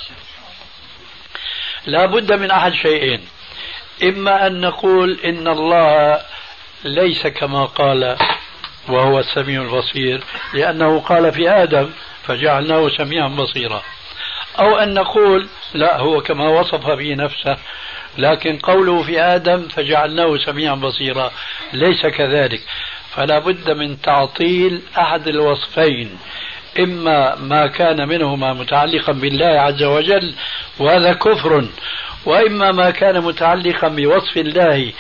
لا 1.86 2.06
بد 2.06 2.34
من 2.34 2.52
أحد 2.52 2.74
شيئين. 2.74 3.22
إما 4.04 4.48
أن 4.48 4.62
نقول 4.62 5.20
إن 5.26 5.48
الله 5.48 6.22
ليس 6.86 7.28
كما 7.28 7.66
قال 7.66 8.18
وهو 8.90 9.20
السميع 9.20 9.62
البصير 9.62 10.24
لأنه 10.54 11.00
قال 11.00 11.32
في 11.32 11.50
آدم 11.50 11.90
فجعلناه 12.24 12.90
سميعا 12.90 13.28
بصيرا. 13.28 13.82
أو 14.60 14.78
أن 14.78 14.94
نقول 14.94 15.48
لا 15.74 15.98
هو 15.98 16.22
كما 16.22 16.50
وصف 16.50 16.88
به 16.88 17.16
نفسه 17.16 17.58
لكن 18.18 18.58
قوله 18.58 19.04
في 19.04 19.22
آدم 19.22 19.68
فجعلناه 19.68 20.38
سميعا 20.38 20.76
بصيرا 20.76 21.32
ليس 21.74 22.06
كذلك. 22.06 22.62
فلا 23.16 23.40
بد 23.40 23.70
من 23.70 24.02
تعطيل 24.02 24.82
أحد 24.98 25.28
الوصفين 25.28 26.18
إما 26.80 27.36
ما 27.36 27.68
كان 27.68 28.08
منهما 28.08 28.54
متعلقا 28.54 29.12
بالله 29.12 29.46
عز 29.46 29.84
وجل 29.84 30.34
وهذا 30.80 31.14
كفر 31.14 31.66
وإما 32.26 32.72
ما 32.72 32.92
كان 32.92 33.22
متعلقا 33.24 33.88
بوصف 33.88 34.38
الله 34.38 34.94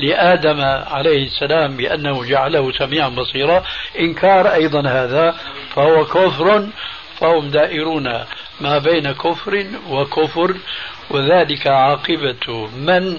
لآدم 0.00 0.60
عليه 0.94 1.26
السلام 1.26 1.76
بأنه 1.76 2.24
جعله 2.24 2.72
سميعا 2.72 3.08
بصيرا. 3.08 3.64
إنكار 4.00 4.54
أيضا 4.54 4.88
هذا 4.88 5.36
فهو 5.74 6.04
كفر 6.04 6.66
فهم 7.18 7.50
دائرون 7.50 8.24
ما 8.60 8.78
بين 8.78 9.12
كفر 9.12 9.66
وكفر 9.90 10.56
وذلك 11.10 11.66
عاقبة 11.66 12.68
من 12.76 13.18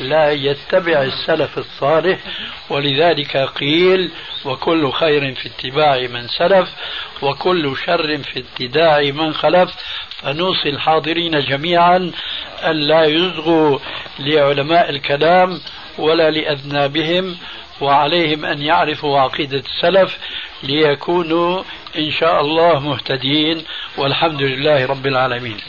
لا 0.00 0.30
يتبع 0.30 1.02
السلف 1.02 1.58
الصالح. 1.58 2.18
ولذلك 2.70 3.36
قيل 3.36 4.10
وكل 4.44 4.92
خير 4.92 5.34
في 5.34 5.48
اتباع 5.48 5.98
من 5.98 6.28
سلف 6.28 6.68
وكل 7.22 7.76
شر 7.86 8.18
في 8.18 8.38
ابتداع 8.38 9.00
من 9.00 9.34
خلف. 9.34 9.70
فنوصي 10.22 10.68
الحاضرين 10.68 11.40
جميعا 11.40 12.12
أن 12.64 12.76
لا 12.76 13.04
يزغوا 13.04 13.78
لعلماء 14.18 14.90
الكلام 14.90 15.60
ولا 15.98 16.30
لأذنابهم 16.30 17.38
وعليهم 17.80 18.44
أن 18.44 18.62
يعرفوا 18.62 19.20
عقيدة 19.20 19.58
السلف 19.58 20.18
ليكونوا 20.62 21.64
إن 21.98 22.10
شاء 22.10 22.40
الله 22.40 22.80
مهتدين 22.80 23.64
والحمد 23.96 24.42
لله 24.42 24.86
رب 24.86 25.06
العالمين. 25.06 25.60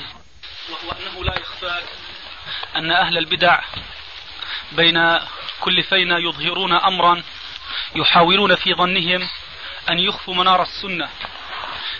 وهو 0.70 0.92
أنه 0.92 1.24
لا 1.26 1.40
يخفاك 1.40 1.84
أن 2.76 2.92
أهل 2.92 3.18
البدع 3.18 3.62
بين 4.72 5.20
كل 5.62 5.84
فينا 5.84 6.18
يظهرون 6.18 6.74
أمرا 6.74 7.24
يحاولون 7.96 8.56
في 8.56 8.74
ظنهم 8.74 9.28
أن 9.90 10.00
يخفوا 10.00 10.36
منار 10.36 10.62
السنة. 10.62 11.10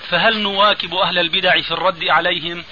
فهل 0.10 0.40
نواكب 0.40 0.96
أهل 0.96 1.20
البدع 1.20 1.62
في 1.62 1.72
الرد 1.72 2.04
عليهم؟ 2.04 2.64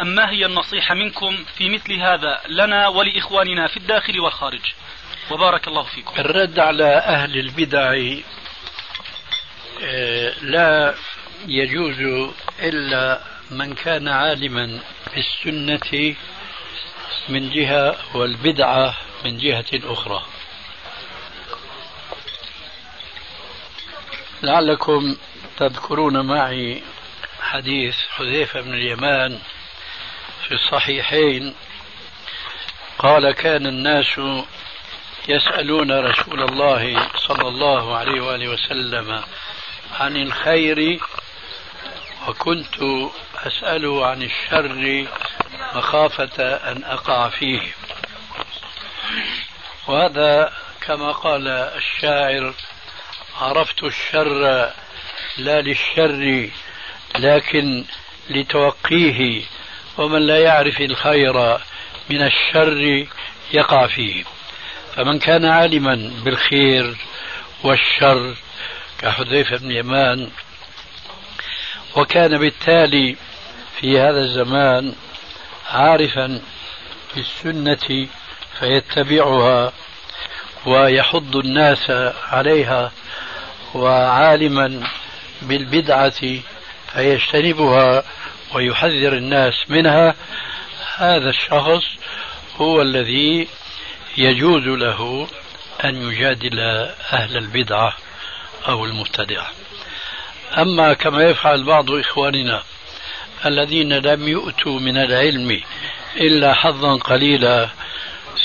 أم 0.00 0.06
ما 0.06 0.30
هي 0.30 0.46
النصيحة 0.46 0.94
منكم 0.94 1.44
في 1.56 1.68
مثل 1.68 1.92
هذا 1.92 2.40
لنا 2.48 2.88
ولإخواننا 2.88 3.68
في 3.68 3.76
الداخل 3.76 4.20
والخارج؟ 4.20 4.60
وبارك 5.30 5.68
الله 5.68 5.82
فيكم. 5.82 6.20
الرد 6.20 6.58
على 6.58 6.96
أهل 6.96 7.38
البدع 7.38 7.94
آه، 9.82 10.34
لا 10.42 10.94
يجوز 11.46 12.30
إلا 12.60 13.20
من 13.50 13.74
كان 13.74 14.08
عالما 14.08 14.80
بالسنة 15.14 16.16
من 17.28 17.50
جهة 17.50 17.96
والبدعة 18.14 18.96
من 19.24 19.36
جهة 19.36 19.66
أخرى. 19.74 20.22
لعلكم 24.42 25.16
تذكرون 25.56 26.26
معي 26.26 26.82
حديث 27.40 27.96
حذيفة 28.10 28.60
بن 28.60 28.74
اليمان 28.74 29.38
في 30.48 30.54
الصحيحين 30.54 31.54
قال 32.98 33.32
كان 33.32 33.66
الناس 33.66 34.20
يسألون 35.28 36.00
رسول 36.00 36.42
الله 36.42 37.08
صلى 37.16 37.48
الله 37.48 37.96
عليه 37.96 38.20
وآله 38.20 38.48
وسلم 38.48 39.22
عن 40.00 40.16
الخير 40.16 41.00
وكنت 42.28 42.74
أسأله 43.46 44.06
عن 44.06 44.22
الشر 44.22 45.06
مخافة 45.74 46.42
أن 46.54 46.84
أقع 46.84 47.28
فيه. 47.28 47.60
وهذا 49.86 50.52
كما 50.80 51.12
قال 51.12 51.48
الشاعر 51.48 52.54
عرفت 53.40 53.82
الشر 53.84 54.70
لا 55.38 55.60
للشر 55.60 56.50
لكن 57.18 57.84
لتوقيه. 58.30 59.44
ومن 59.98 60.26
لا 60.26 60.38
يعرف 60.38 60.80
الخير 60.80 61.58
من 62.10 62.22
الشر 62.22 63.06
يقع 63.52 63.86
فيه. 63.86 64.24
فمن 64.96 65.18
كان 65.18 65.44
عالما 65.44 66.12
بالخير 66.24 66.96
والشر 67.64 68.34
كحذيفة 68.98 69.56
بن 69.56 69.70
يمان 69.70 70.30
وكان 71.96 72.38
بالتالي 72.38 73.16
في 73.80 74.00
هذا 74.00 74.20
الزمان 74.20 74.94
عارفا 75.70 76.40
بالسنة 77.16 78.06
فيتبعها 78.58 79.72
ويحض 80.66 81.36
الناس 81.36 81.90
عليها 82.30 82.92
وعالما 83.74 84.82
بالبدعة 85.42 86.22
فيجتنبها 86.92 88.04
ويحذر 88.54 89.12
الناس 89.12 89.54
منها 89.68 90.14
هذا 90.96 91.30
الشخص 91.30 91.84
هو 92.56 92.82
الذي 92.82 93.48
يجوز 94.16 94.62
له 94.62 95.28
أن 95.84 95.96
يجادل 95.96 96.60
أهل 97.12 97.36
البدعة 97.36 97.96
أو 98.68 98.84
المبتدعة. 98.84 99.50
أما 100.58 100.92
كما 100.92 101.22
يفعل 101.22 101.64
بعض 101.64 101.90
إخواننا 101.90 102.62
الذين 103.46 103.92
لم 103.92 104.28
يؤتوا 104.28 104.80
من 104.80 104.96
العلم 104.96 105.60
إلا 106.16 106.54
حظا 106.54 106.96
قليلا 106.96 107.68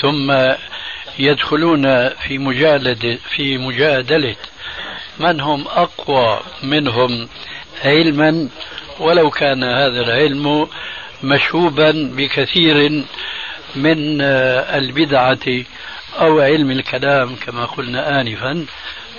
ثم 0.00 0.32
يدخلون 1.18 2.08
في 2.08 2.38
مجالدة 2.38 3.18
في 3.36 3.58
مجادلة 3.58 4.36
من 5.18 5.40
هم 5.40 5.68
أقوى 5.68 6.40
منهم 6.62 7.28
علما 7.84 8.48
ولو 8.98 9.30
كان 9.30 9.64
هذا 9.64 10.00
العلم 10.00 10.68
مشوبا 11.22 11.90
بكثير 12.16 13.04
من 13.76 14.20
البدعة 14.20 15.64
أو 16.20 16.40
علم 16.40 16.70
الكلام 16.70 17.36
كما 17.36 17.64
قلنا 17.64 18.20
آنفا 18.20 18.66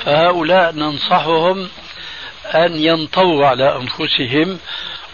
فهؤلاء 0.03 0.71
ننصحهم 0.71 1.69
أن 2.45 2.75
ينطووا 2.75 3.45
على 3.45 3.75
أنفسهم 3.75 4.59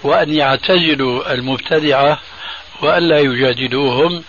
وأن 0.03 0.33
يعتزلوا 0.33 1.33
المبتدعة 1.33 2.19
وألا 2.81 3.19
يجادلوهم 3.19 4.23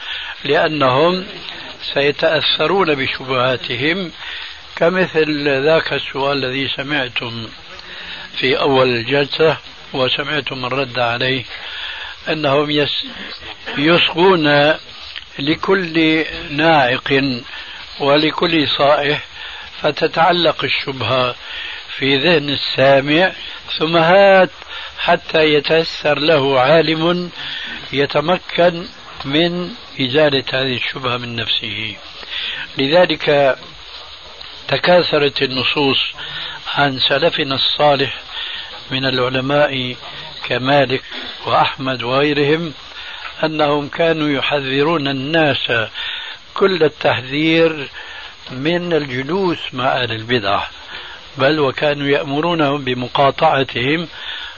لأنهم 0.44 1.24
سيتأثرون 1.94 2.94
بشبهاتهم 2.94 4.10
كمثل 4.76 5.48
ذاك 5.64 5.92
السؤال 5.92 6.44
الذي 6.44 6.68
سمعتم 6.68 7.46
في 8.36 8.60
أول 8.60 8.88
الجلسة 8.88 9.56
وسمعتم 9.92 10.64
الرد 10.64 10.98
عليه 10.98 11.44
أنهم 12.28 12.86
يصغون 13.78 14.74
لكل 15.38 16.24
ناعق 16.50 17.40
ولكل 18.00 18.68
صائح 18.68 19.24
فتتعلق 19.80 20.64
الشبهة 20.64 21.34
في 21.96 22.16
ذهن 22.16 22.48
السامع 22.48 23.32
ثم 23.78 23.96
هات 23.96 24.50
حتى 24.98 25.44
يتيسر 25.44 26.18
له 26.18 26.60
عالم 26.60 27.30
يتمكن 27.92 28.86
من 29.24 29.70
إزالة 30.00 30.44
هذه 30.52 30.76
الشبهة 30.76 31.16
من 31.16 31.36
نفسه. 31.36 31.96
لذلك 32.78 33.56
تكاثرت 34.68 35.42
النصوص 35.42 35.98
عن 36.74 36.98
سلفنا 36.98 37.54
الصالح 37.54 38.18
من 38.92 39.04
العلماء 39.04 39.96
كمالك 40.48 41.02
وأحمد 41.46 42.02
وغيرهم 42.02 42.72
أنهم 43.44 43.88
كانوا 43.88 44.28
يحذرون 44.28 45.08
الناس 45.08 45.72
كل 46.54 46.82
التحذير 46.82 47.88
من 48.50 48.92
الجلوس 48.92 49.58
مع 49.72 49.84
أهل 49.84 50.12
البدع 50.12 50.62
بل 51.38 51.60
وكانوا 51.60 52.08
يأمرونهم 52.08 52.84
بمقاطعتهم 52.84 54.08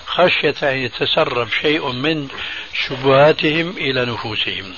خشية 0.06 0.54
أن 0.62 0.78
يتسرب 0.78 1.48
شيء 1.50 1.92
من 1.92 2.28
شبهاتهم 2.72 3.70
إلى 3.70 4.04
نفوسهم. 4.04 4.74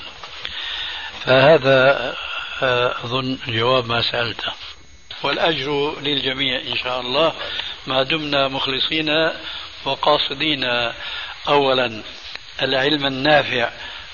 فهذا 1.25 2.15
آه، 2.63 2.95
أظن 3.03 3.37
جواب 3.47 3.87
ما 3.87 4.01
سألته. 4.01 4.51
والأجر 5.23 5.99
للجميع 6.01 6.61
إن 6.61 6.75
شاء 6.83 7.01
الله. 7.01 7.33
ما 7.87 8.03
دمنا 8.03 8.47
مخلصين 8.47 9.09
وقاصدين 9.85 10.63
أولا 11.47 12.03
العلم 12.61 13.05
النافع 13.05 13.71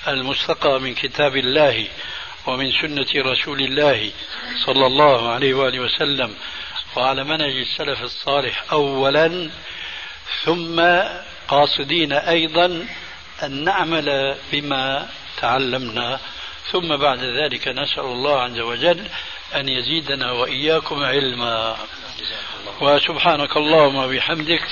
المستقى 0.07 0.79
من 0.79 0.93
كتاب 0.95 1.37
الله 1.37 1.87
ومن 2.47 2.71
سنة 2.71 3.07
رسول 3.15 3.61
الله 3.61 4.11
صلى 4.65 4.85
الله 4.85 5.29
عليه 5.29 5.53
وآله 5.53 5.79
وسلم 5.79 6.35
وعلى 6.95 7.23
منهج 7.23 7.55
السلف 7.55 8.01
الصالح 8.01 8.63
أولا 8.71 9.49
ثم 10.43 10.81
قاصدين 11.47 12.13
أيضا 12.13 12.87
أن 13.43 13.63
نعمل 13.63 14.35
بما 14.51 15.09
تعلمنا 15.41 16.19
ثم 16.71 16.97
بعد 16.97 17.19
ذلك 17.23 17.67
نسأل 17.67 18.03
الله 18.05 18.41
عز 18.41 18.59
وجل 18.59 19.07
أن 19.55 19.69
يزيدنا 19.69 20.31
وإياكم 20.31 21.03
علما. 21.03 21.77
وسبحانك 22.81 23.57
اللهم 23.57 23.95
وبحمدك 23.95 24.63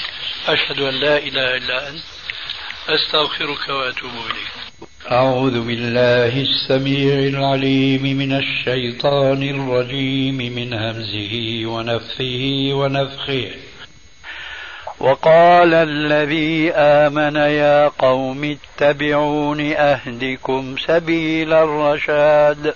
أشهد 0.48 0.80
أن 0.80 0.94
لا 0.94 1.18
إله 1.18 1.58
إلا 1.58 1.90
أنت 1.90 2.04
أستغفرك 2.90 3.70
وأتوب 3.70 4.12
إليك. 4.12 4.52
أعوذ 5.12 5.62
بالله 5.68 6.42
السميع 6.42 7.14
العليم 7.14 8.18
من 8.18 8.32
الشيطان 8.34 9.44
الرجيم 9.44 10.38
من 10.38 10.74
همزه 10.74 11.66
ونفثه 11.66 12.74
ونفخه. 12.74 13.52
وقال 15.00 15.74
الذي 15.74 16.72
آمن 16.72 17.36
يا 17.36 17.88
قوم 17.88 18.58
اتبعون 18.58 19.72
أهدكم 19.72 20.76
سبيل 20.88 21.54
الرشاد. 21.54 22.76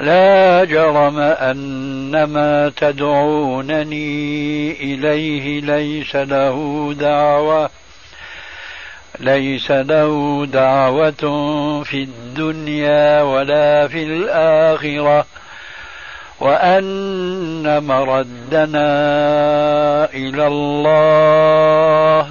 لا 0.00 0.64
جرم 0.64 1.18
أن 1.18 2.24
ما 2.24 2.72
تدعونني 2.76 4.72
إليه 4.72 5.60
ليس 5.60 6.16
له 6.16 6.94
دعوة 6.98 7.70
ليس 9.20 9.70
له 9.70 10.46
دعوة 10.52 11.22
في 11.84 12.02
الدنيا 12.02 13.22
ولا 13.22 13.88
في 13.88 14.02
الآخرة. 14.02 15.26
وأن 16.40 17.84
مردنا 17.84 18.84
إلى 20.14 20.46
الله 20.46 22.30